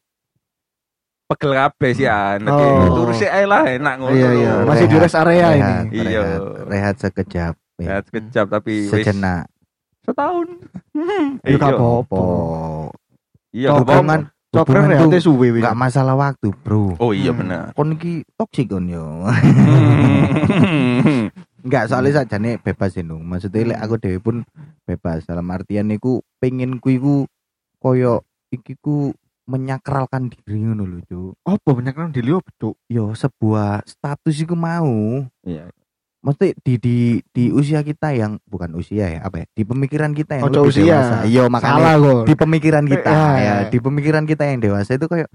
pegel 1.25 1.53
kabeh 1.53 1.91
sih 1.93 2.05
an. 2.05 2.43
Lagi 2.43 2.65
Oh. 2.91 3.07
Terus 3.07 3.23
ae 3.23 3.45
lah 3.45 3.63
enak 3.65 3.95
ngono. 3.97 4.11
Iya, 4.11 4.29
iya. 4.35 4.53
Masih 4.65 4.87
di 4.87 4.93
Rehat, 4.93 5.05
rest 5.05 5.17
area 5.17 5.47
ini. 5.49 5.63
rehat, 5.63 5.85
Iya. 5.93 6.21
rehat, 6.21 6.43
rehat 6.67 6.95
sekejap 6.99 7.55
Ya, 7.79 7.87
ya. 7.87 7.97
sekejap 8.03 8.47
tapi 8.49 8.75
sejenak 8.85 9.47
setahun. 10.03 10.47
Gak 11.47 11.63
Iya. 11.63 11.69
apa-apa. 11.71 12.23
Iya, 13.51 13.69
hubungan 13.73 14.21
Cokren 14.49 14.81
hubungan 14.81 14.89
ya 14.91 14.99
tuh 14.99 15.11
ate 15.11 15.19
suwe 15.21 15.49
wis. 15.53 15.61
masalah 15.71 16.17
waktu 16.17 16.49
bro 16.57 16.97
Oh 16.97 17.13
iya 17.13 17.31
Hmm. 17.31 17.39
benar. 17.39 17.65
kon 17.77 17.93
ki 17.95 18.25
toksik 18.33 18.67
kon 18.67 18.89
yo 18.89 19.29
Enggak, 21.59 21.91
soalnya 21.91 22.23
saja 22.23 22.37
nih 22.39 22.59
bebas 22.59 22.95
ya 22.95 23.03
dong. 23.03 23.23
Maksudnya 23.23 23.75
lek 23.75 23.81
aku 23.83 23.95
dewe 23.99 24.19
pun 24.19 24.37
bebas 24.85 25.27
dalam 25.27 25.47
artian 25.51 25.87
niku 25.87 26.23
pengen 26.39 26.79
ku 26.79 26.89
iku 26.89 27.15
koyo 27.79 28.23
iki 28.49 28.79
ku 28.79 29.11
menyakralkan 29.49 30.29
diri 30.29 30.61
ngono 30.61 30.85
lho, 30.85 30.99
Cuk. 31.03 31.33
Apa 31.43 31.69
banyak 31.73 31.95
nang 31.97 32.13
dili 32.13 32.31
opo, 32.31 32.53
Cuk? 32.55 32.77
Yo 32.87 33.11
sebuah 33.13 33.81
status 33.83 34.37
iku 34.39 34.53
mau. 34.53 35.25
Iya. 35.43 35.73
Mesti 36.19 36.53
di 36.61 36.75
di 36.77 36.97
di 37.25 37.45
usia 37.49 37.81
kita 37.81 38.13
yang 38.13 38.37
bukan 38.45 38.75
usia 38.75 39.09
ya, 39.09 39.21
apa 39.23 39.41
ya? 39.41 39.47
Di 39.49 39.65
pemikiran 39.65 40.13
kita 40.13 40.37
yang 40.37 40.51
lebih 40.51 40.69
usia. 40.69 40.85
dewasa. 40.85 41.17
Iya, 41.25 41.43
makanya 41.49 41.75
Salah 41.81 41.95
kok. 41.97 42.23
di 42.23 42.35
pemikiran 42.37 42.85
kita 42.85 43.09
Ya, 43.09 43.17
ya, 43.17 43.39
ya. 43.41 43.57
di 43.71 43.79
pemikiran 43.79 44.25
kita 44.27 44.43
yang 44.45 44.59
dewasa 44.61 44.91
itu 44.95 45.07
kayak 45.07 45.31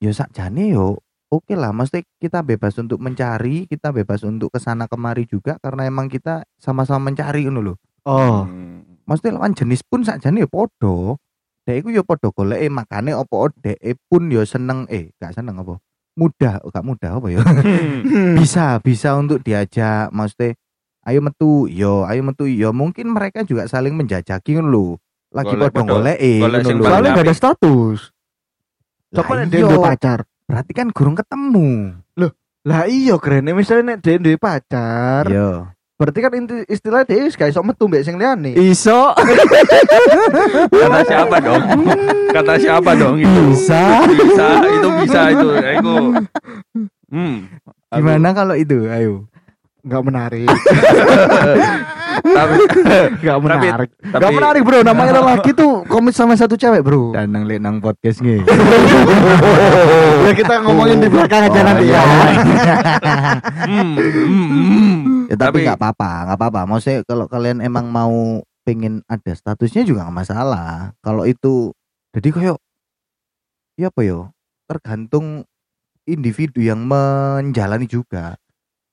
yo 0.00 0.10
sakjane 0.10 0.74
yo 0.74 0.98
oke 1.34 1.54
lah 1.58 1.74
mesti 1.74 2.06
kita 2.22 2.46
bebas 2.46 2.78
untuk 2.78 3.02
mencari 3.02 3.66
kita 3.66 3.90
bebas 3.90 4.22
untuk 4.22 4.54
ke 4.54 4.62
sana 4.62 4.86
kemari 4.86 5.26
juga 5.26 5.58
karena 5.58 5.90
emang 5.90 6.06
kita 6.06 6.46
sama-sama 6.62 7.10
mencari 7.10 7.50
ngono 7.50 7.60
lho. 7.60 7.74
Oh. 8.04 8.44
Hmm. 8.44 9.00
mesti 9.08 9.32
lawan 9.32 9.56
jenis 9.56 9.80
pun 9.84 10.04
sakjane 10.04 10.44
yo 10.44 10.48
podo 10.48 11.20
dek 11.64 11.84
iku 11.84 11.88
yo 11.92 12.04
podo 12.04 12.32
goleke 12.32 12.68
makane 12.68 13.16
opo 13.16 13.48
dek 13.52 13.80
pun 14.08 14.28
yo 14.28 14.44
seneng 14.44 14.86
eh 14.88 15.10
gak 15.18 15.34
seneng 15.34 15.60
apa? 15.60 15.80
Mudah 16.14 16.62
gak 16.62 16.84
mudah 16.84 17.18
apa 17.18 17.26
ya? 17.32 17.40
Bisa 18.38 18.78
bisa 18.78 19.18
untuk 19.18 19.42
diajak 19.42 20.14
maksudnya 20.14 20.54
ayo 21.04 21.20
metu 21.20 21.66
yo 21.66 22.06
ayo 22.06 22.20
metu 22.22 22.46
yo. 22.46 22.70
Mungkin 22.70 23.12
mereka 23.12 23.42
juga 23.42 23.66
saling 23.66 23.96
menjajaki 23.96 24.60
ngono 24.60 24.68
lho. 24.70 24.86
Lagi 25.34 25.56
Golek 25.58 25.72
podo 25.74 25.82
Golek 25.98 26.18
paling 26.20 26.62
Soalnya 26.80 27.10
gak 27.18 27.26
ada 27.26 27.34
status. 27.34 28.14
Coba 29.14 29.32
nek 29.38 29.46
iya, 29.46 29.52
dia 29.52 29.62
duwe 29.62 29.78
pacar. 29.78 30.20
Berarti 30.44 30.72
kan 30.72 30.88
gurung 30.90 31.14
ketemu 31.14 31.98
Lah 32.64 32.88
iya 32.88 33.20
keren 33.20 33.44
misalnya 33.52 33.92
nek 33.92 34.00
dia 34.00 34.16
duwe 34.16 34.40
pacar, 34.40 35.28
Yo. 35.28 35.68
berarti 36.00 36.18
kan 36.18 36.32
inti 36.32 36.64
istilah 36.64 37.04
dia 37.04 37.28
gak 37.28 37.52
iso 37.52 37.60
metu 37.60 37.84
mbek 37.84 38.00
sing 38.00 38.16
liyane. 38.16 38.56
Iso 38.56 39.12
Kata 40.80 41.00
siapa 41.04 41.36
dong? 41.44 41.60
Kata 42.32 42.54
siapa 42.56 42.90
dong 42.96 43.20
itu? 43.20 43.40
bisa. 43.52 44.08
Bisa, 44.08 44.46
itu 44.64 44.88
bisa 45.04 45.20
itu. 45.28 45.48
Aku. 45.76 45.96
Hmm. 47.12 47.36
Aku- 47.92 48.00
Gimana 48.00 48.32
kalau 48.32 48.56
itu? 48.56 48.88
Ayo. 48.88 49.28
Enggak 49.84 50.02
menarik. 50.08 50.48
Tapi 52.24 52.54
Enggak 53.20 53.38
menarik. 53.38 53.90
tapi 54.00 54.16
Enggak 54.16 54.32
menarik, 54.32 54.62
Bro. 54.64 54.78
Namanya 54.80 55.12
lelaki 55.20 55.50
tuh 55.52 55.84
komit 55.84 56.16
sama 56.16 56.34
satu 56.34 56.56
cewek, 56.56 56.80
Bro. 56.80 57.12
Dan 57.12 57.30
nang 57.30 57.44
lek 57.44 57.60
nang 57.60 57.78
podcast 57.78 58.18
nge. 58.18 58.42
ya 60.26 60.32
kita 60.32 60.54
ngomongin 60.64 60.98
di 60.98 61.08
belakang 61.08 61.42
aja 61.44 61.52
Oh, 61.54 61.64
nanti 61.64 61.84
iya. 61.84 62.00
ya. 62.00 62.04
hmm, 63.64 63.94
hmm, 63.94 64.46
hmm. 64.48 64.96
ya, 65.28 65.36
tapi 65.36 65.52
Tapi- 65.52 65.64
nggak 65.64 65.78
apa-apa, 65.78 66.10
nggak 66.24 66.38
apa-apa. 66.38 66.60
Maksudnya 66.64 66.98
kalau 67.04 67.26
kalian 67.26 67.58
emang 67.60 67.86
mau 67.86 68.14
pengen 68.64 69.04
ada 69.04 69.32
statusnya 69.32 69.84
juga 69.84 70.08
nggak 70.08 70.16
masalah. 70.16 70.96
Kalau 71.00 71.28
itu 71.28 71.76
jadi 72.10 72.28
kayak 72.30 72.56
ya 73.76 73.92
apa 73.92 74.00
yo? 74.00 74.32
Tergantung 74.64 75.44
individu 76.04 76.60
yang 76.60 76.80
menjalani 76.80 77.84
juga. 77.84 78.40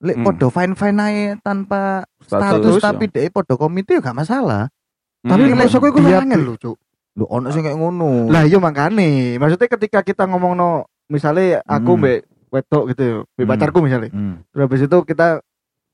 Lek 0.01 0.17
Hmm. 0.17 0.25
podo 0.25 0.47
fine 0.49 0.73
fine 0.73 0.97
aja 0.97 1.25
tanpa 1.39 2.01
Status, 2.17 2.41
status, 2.57 2.75
ya. 2.75 2.83
tapi 2.89 3.05
deh 3.05 3.29
podo 3.29 3.53
komite 3.53 3.93
ya 3.93 4.01
gak 4.01 4.17
masalah. 4.17 4.65
Tapi 5.21 5.45
Hmm. 5.47 5.57
maksudku 5.57 5.93
Dia- 5.95 6.19
angel 6.19 6.41
lho, 6.41 6.53
Cuk. 6.57 6.77
Lu 7.13 7.25
ono 7.27 7.53
sing 7.53 7.61
kayak 7.61 7.77
ngono. 7.77 8.25
Lah 8.25 8.41
iya 8.41 8.57
makane. 8.57 9.37
Maksudnya 9.37 9.69
ketika 9.69 10.01
kita 10.01 10.25
ngomong 10.25 10.57
no, 10.57 10.69
misalnya 11.05 11.61
aku 11.61 11.93
Hmm. 11.93 12.01
mbek 12.01 12.19
wedok 12.49 12.83
gitu, 12.89 13.03
mbek 13.29 13.45
Hmm. 13.45 13.51
pacarku 13.51 13.79
misalnya. 13.79 14.09
Hmm. 14.09 14.41
Terus 14.47 14.61
habis 14.65 14.81
itu 14.81 14.97
kita 15.05 15.27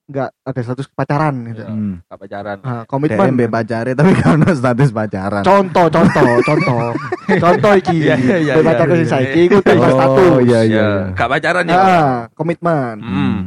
nggak 0.08 0.30
ada 0.42 0.62
status 0.64 0.88
pacaran 0.88 1.36
gitu. 1.52 1.62
Iya. 1.62 1.68
Hmm. 1.68 1.94
Gak 2.02 2.18
pacaran. 2.18 2.58
Nah, 2.64 2.84
komitmen. 2.88 3.28
mbek 3.36 3.52
pacare 3.52 3.92
tapi 3.92 4.10
gak 4.16 4.30
ono 4.32 4.50
status 4.56 4.90
pacaran. 4.90 5.44
Contoh, 5.44 5.86
contoh, 5.92 6.30
contoh. 6.48 6.80
contoh 7.44 7.72
iki. 7.76 8.08
Iya, 8.08 8.16
iya, 8.16 8.38
iya, 8.40 8.54
Mbek 8.56 8.64
iya, 8.64 8.70
pacarku 8.72 8.94
iya. 8.96 9.00
sing 9.04 9.10
saiki 9.12 9.40
iku 9.44 9.58
tanpa 9.60 9.88
status. 9.92 10.30
Oh 10.32 10.40
iya 10.40 10.60
iya. 10.64 10.64
Ya, 10.64 10.64
iya. 10.64 10.88
gak 11.12 11.28
pacaran 11.28 11.64
ya. 11.66 11.76
Ah, 11.76 12.16
komitmen. 12.32 12.96
Hmm. 13.04 13.38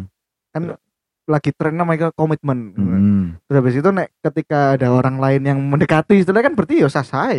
Lagi 1.24 1.54
tren 1.54 1.74
namanya 1.74 2.10
komitmen. 2.10 2.58
Hmm. 2.74 3.24
Terus 3.46 3.56
habis 3.56 3.74
itu 3.76 3.88
nek 3.88 4.10
ketika 4.18 4.74
ada 4.74 4.90
orang 4.90 5.16
lain 5.16 5.42
yang 5.44 5.58
mendekati 5.62 6.18
istilahnya 6.18 6.50
kan 6.50 6.54
berarti 6.58 6.82
ya 6.82 6.88
sah 6.88 7.02
sah. 7.02 7.30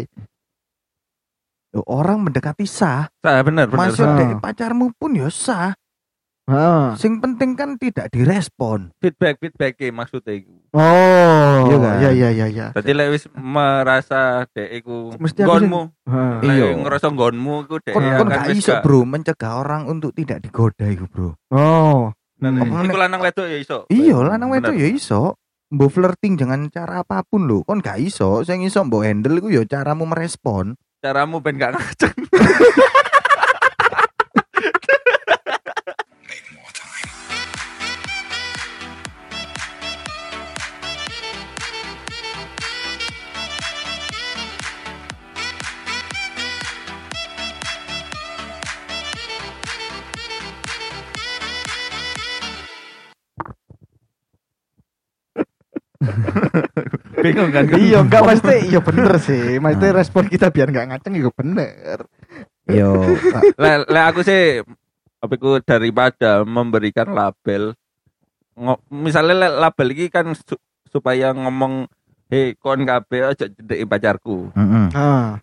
Yo, 1.72 1.80
orang 1.86 2.20
mendekati 2.22 2.64
sah, 2.64 3.08
Nah, 3.22 3.40
bener, 3.42 3.64
bener. 3.66 3.80
masuk 3.80 4.04
sah. 4.04 4.16
dek 4.18 4.40
pacarmu 4.40 4.92
pun 4.92 5.12
ya 5.14 5.28
sah. 5.28 5.72
Heeh. 6.44 7.00
Sing 7.00 7.20
penting 7.20 7.56
kan 7.56 7.76
tidak 7.76 8.12
direspon. 8.12 8.92
Feedback, 8.98 9.40
feedback 9.40 9.74
e 9.78 9.88
maksudnya 9.88 10.36
iku. 10.36 10.52
Oh, 10.70 11.56
Iya 11.64 11.78
kan? 11.78 11.96
iya 11.98 12.10
iya 12.12 12.30
iya 12.30 12.46
iya. 12.50 12.68
Jadi 12.72 12.92
lek 12.92 13.08
wis 13.10 13.24
merasa 13.34 14.20
dek 14.50 14.84
iku 14.84 15.16
Mesti 15.16 15.40
aku 15.42 15.48
sing- 15.58 15.72
gonmu, 15.72 15.82
Iya. 16.44 16.76
ngerasa 16.76 17.08
gonmu 17.10 17.56
iku 17.64 17.76
dek 17.78 17.94
Kon 17.94 18.04
kon 18.04 18.28
akan 18.28 18.28
gak 18.30 18.52
iso, 18.52 18.72
gak- 18.74 18.84
Bro, 18.84 19.00
mencegah 19.06 19.54
orang 19.58 19.84
untuk 19.86 20.12
tidak 20.12 20.40
digoda 20.40 20.86
iku, 20.86 21.08
Bro. 21.08 21.30
Oh. 21.50 22.12
Nah, 22.42 22.50
Hmm. 22.50 22.90
Iku 22.90 22.98
lanang 22.98 23.22
wedok 23.22 23.46
ya 23.46 23.58
iso. 23.62 23.86
Iya, 23.94 24.18
lanang 24.26 24.50
wedok 24.50 24.74
ya 24.74 24.90
iso. 24.90 25.38
Mbok 25.72 25.90
flirting 25.94 26.36
dengan 26.36 26.68
cara 26.68 27.06
apa 27.06 27.24
pun 27.24 27.48
lho, 27.48 27.62
kon 27.64 27.80
gak 27.80 28.02
iso. 28.02 28.42
Sing 28.44 28.66
iso 28.66 28.82
mbok 28.84 29.06
handle 29.06 29.38
iku 29.40 29.48
ya 29.54 29.64
caramu 29.64 30.10
merespon. 30.10 30.74
Caramu 31.00 31.40
ben 31.40 31.62
gak 31.62 31.78
ngaceng. 31.78 32.18
Bingung 57.24 57.52
kan? 57.52 57.70
iya 57.78 58.02
enggak 58.02 58.24
pasti 58.26 58.56
iya 58.68 58.80
bener 58.82 59.12
sih. 59.18 59.58
Maksudnya 59.58 59.92
respon 59.94 60.26
kita 60.26 60.50
biar 60.50 60.70
nggak 60.70 60.88
ngaceng 60.90 61.14
juga 61.14 61.32
bener. 61.38 61.98
Yo, 62.66 62.98
Lek 63.62 63.86
lek 63.86 64.06
aku 64.08 64.22
sih 64.22 64.62
apa 65.22 65.34
iku 65.36 65.62
daripada 65.62 66.42
memberikan 66.42 67.14
label 67.14 67.78
ngo- 68.58 68.82
misalnya 68.90 69.50
label 69.50 69.88
iki 69.94 70.10
kan 70.10 70.34
su- 70.34 70.58
supaya 70.90 71.30
ngomong 71.30 71.86
hei 72.28 72.58
kon 72.58 72.82
kabeh 72.82 73.30
aja 73.30 73.46
jedeki 73.46 73.86
pacarku 73.86 74.50
heeh. 74.52 74.86
Ah. 74.92 75.38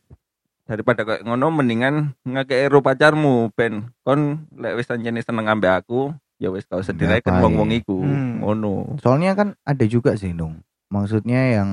daripada 0.66 1.06
kayak 1.06 1.22
ngono 1.22 1.54
mendingan 1.54 2.10
ngekei 2.26 2.66
ero 2.66 2.82
pacarmu 2.82 3.54
ben 3.54 3.86
kon 4.02 4.50
lek 4.52 4.76
wis 4.76 4.90
anjene 4.90 5.22
seneng 5.22 5.46
ambek 5.46 5.84
aku 5.84 6.10
ya 6.38 6.48
wis 6.48 6.64
kau 6.64 6.80
sedih 6.80 7.06
Nggak 7.06 7.22
kan 7.22 7.34
baik. 7.36 7.44
wong-wong 7.44 7.70
iku 7.74 7.98
Hmm. 7.98 8.40
ngono 8.40 8.96
Soalnya 8.98 9.34
kan 9.34 9.58
ada 9.62 9.84
juga 9.84 10.14
sih, 10.14 10.30
Nung. 10.30 10.62
Maksudnya 10.88 11.60
yang 11.60 11.70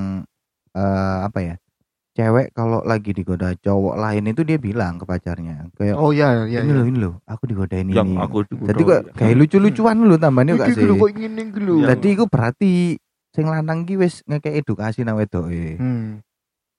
eh, 0.70 1.18
apa 1.24 1.38
ya? 1.40 1.54
Cewek 2.12 2.52
kalau 2.52 2.80
lagi 2.80 3.12
digoda 3.12 3.52
cowok 3.54 3.92
lain 3.94 4.24
itu 4.26 4.40
dia 4.40 4.56
bilang 4.56 4.96
ke 4.96 5.04
pacarnya, 5.04 5.68
kayak 5.76 5.94
Oh 5.94 6.10
iya 6.10 6.48
iya. 6.48 6.64
ini 6.64 6.72
iya. 6.72 6.74
loh, 6.74 6.86
ini 6.86 6.98
loh, 6.98 7.14
aku 7.22 7.44
digodain 7.44 7.84
ini. 7.84 7.92
yang 7.92 8.16
aku 8.16 8.40
Jadi 8.48 8.82
kok 8.82 9.00
kayak 9.12 9.36
lucu-lucuan 9.36 10.00
lu 10.00 10.16
tambahnya 10.16 10.56
gak 10.56 10.72
sih? 10.72 10.80
lho, 10.80 10.96
kok 10.96 11.12
ingin 11.12 11.32
ning 11.36 11.52
lho. 11.52 11.84
Jadi 11.84 12.06
iku 12.16 12.24
berarti 12.24 12.96
sing 13.30 13.44
lanang 13.44 13.84
ki 13.84 14.00
wis 14.00 14.24
ngekek 14.24 14.64
edukasi 14.64 15.04
nang 15.04 15.20
wedoke. 15.20 15.76
Hmm. 15.76 16.24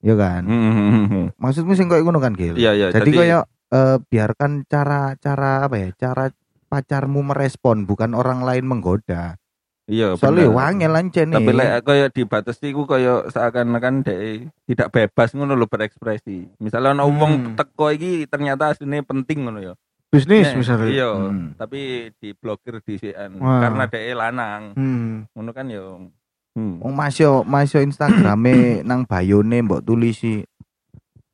Ya 0.01 0.17
kan? 0.17 0.41
Hmm. 0.41 1.29
Maksudmu 1.37 1.77
sing 1.77 1.85
koyo 1.85 2.01
ngono 2.01 2.17
kan, 2.17 2.33
Gil? 2.33 2.57
iya 2.57 2.73
iya 2.73 2.89
Jadi 2.89 3.09
koyo 3.13 3.45
eh, 3.69 3.97
biarkan 4.03 4.65
cara-cara 4.65 5.69
apa 5.69 5.75
ya? 5.77 5.89
Cara 5.93 6.33
pacarmu 6.67 7.23
merespon 7.23 7.83
bukan 7.83 8.11
orang 8.11 8.41
lain 8.41 8.63
menggoda. 8.63 9.39
iya 9.85 10.13
Soalnya 10.13 10.51
wangel 10.51 10.91
lancen 10.91 11.31
nih. 11.31 11.35
tapi 11.37 11.51
lek 11.53 11.71
koyo 11.81 12.05
dibatasi 12.07 12.67
ku 12.71 12.83
koyo 12.83 13.23
seakan-akan 13.27 14.03
dek 14.03 14.19
tidak 14.65 14.91
bebas 14.91 15.31
ngono 15.31 15.55
lho 15.55 15.63
berekspresi 15.65 16.59
misalnya 16.59 16.91
ono 16.93 17.07
wong 17.07 17.33
Hmm. 17.33 17.55
teko 17.55 17.87
iki 17.89 18.27
ternyata 18.27 18.69
aslinya 18.69 18.99
penting 19.01 19.47
ngono 19.47 19.59
ya 19.61 19.73
Bisnis 20.07 20.47
Nek, 20.49 20.59
misalnya. 20.59 20.87
iya 20.87 21.07
Hmm. 21.09 21.55
tapi 21.55 21.79
diblokir 22.13 22.79
di 22.81 22.95
CN 22.97 23.39
Wah. 23.39 23.59
karena 23.61 23.83
dek 23.85 24.03
lanang 24.13 24.61
Hmm. 24.75 25.23
ngono 25.31 25.51
kan 25.51 25.67
yo 25.67 26.11
hmm. 26.53 26.83
Wong 26.83 26.91
masyo 26.91 27.43
masyo 27.43 27.79
Instagrame 27.79 28.51
nang 28.83 29.03
bayone 29.03 29.61
mbok 29.61 29.83
tulisi 29.83 30.43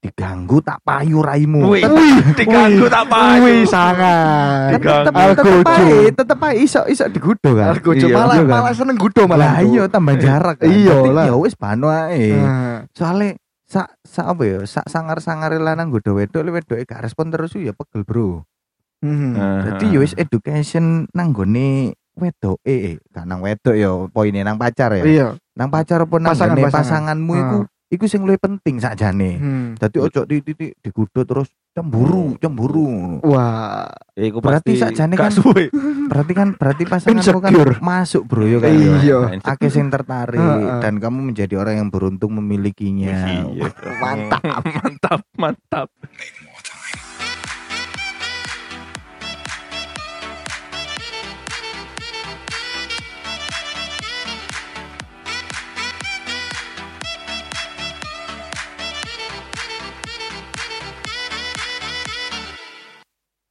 diganggu 0.03 0.59
tak 0.59 0.83
payu 0.83 1.23
raimu. 1.23 1.71
Wih, 1.71 1.87
diganggu 2.35 2.91
tak 2.91 3.07
payu. 3.07 3.39
Wih, 3.39 3.63
sangat. 3.63 4.75
Tetep 4.75 5.15
tetep 5.15 5.63
ae, 5.63 5.97
tetep 6.11 6.39
ae 6.43 6.55
iso 6.59 6.83
iso 6.91 7.07
digudo 7.07 7.55
kan. 7.55 7.71
Algojo 7.71 8.11
Iya, 8.11 8.15
malah 8.19 8.35
iya 8.35 8.43
kan? 8.43 8.53
malah 8.59 8.73
seneng 8.75 8.97
gudo 8.99 9.23
malah. 9.23 9.55
Lah 9.55 9.63
iya 9.63 9.83
tambah 9.87 10.15
jarak 10.19 10.59
kan. 10.59 10.67
Iya 10.67 10.97
lah. 11.07 11.25
Ya 11.31 11.35
wis 11.39 11.55
bano 11.55 11.87
ae. 11.87 12.35
Nah, 12.35 12.83
Soale 12.91 13.39
sak 13.63 13.95
sak 14.03 14.27
apa 14.35 14.43
ya? 14.43 14.59
Sak 14.67 14.91
sangar-sangare 14.91 15.55
lanang 15.57 15.87
godo 15.87 16.19
wedok 16.19 16.43
wedoke 16.51 16.83
gak 16.83 17.07
respon 17.07 17.31
terus 17.31 17.55
ya 17.55 17.71
pegel, 17.71 18.03
Bro. 18.03 18.43
mhm. 19.01 19.33
Jadi 19.71 19.85
ya 19.95 19.99
wis 20.03 20.13
education 20.13 21.07
nang 21.15 21.31
gone 21.31 21.95
wedoke 22.13 22.77
gak 23.09 23.25
nang 23.25 23.39
wedok 23.39 23.73
ya 23.73 23.89
poine 24.11 24.43
nang 24.43 24.59
pacar 24.59 24.99
ya. 24.99 25.03
Iya. 25.07 25.27
Nang 25.55 25.71
pacar 25.71 26.03
apa 26.03 26.15
nang 26.19 26.33
Pasangan, 26.33 26.69
pasanganmu 26.69 27.33
iku 27.33 27.57
iku 27.93 28.05
sing 28.05 28.25
luwih 28.25 28.37
penting 28.37 28.77
sakjane. 28.77 29.31
Hmm. 29.37 29.67
Dadi 29.77 29.97
ojo 29.97 30.25
titik 30.25 30.57
digudo 30.75 31.21
terus 31.21 31.47
cemburu, 31.69 32.33
cemburu. 32.37 33.21
Wah, 33.21 33.85
Ya, 34.13 34.29
iku 34.29 34.41
Berarti 34.41 34.77
sakjane 34.77 35.13
gak 35.13 35.29
kan- 35.29 35.33
suwe. 35.33 35.63
Berarti 36.05 36.33
kan 36.33 36.47
berarti 36.53 36.83
pasanganmu 36.85 37.39
kan 37.39 37.53
masuk 37.81 38.23
bro 38.25 38.45
yo 38.45 38.57
kan. 38.57 38.69
Iya. 38.69 39.41
Akeh 39.41 39.69
sing 39.69 39.89
tertarik 39.89 40.37
Heeh. 40.37 40.81
dan 40.81 40.97
kamu 40.97 41.33
menjadi 41.33 41.53
orang 41.55 41.81
yang 41.81 41.89
beruntung 41.89 42.33
memilikinya. 42.33 43.49
Iya. 43.49 43.69
Mantap. 43.97 44.41
mantap, 44.77 45.21
mantap. 45.33 45.87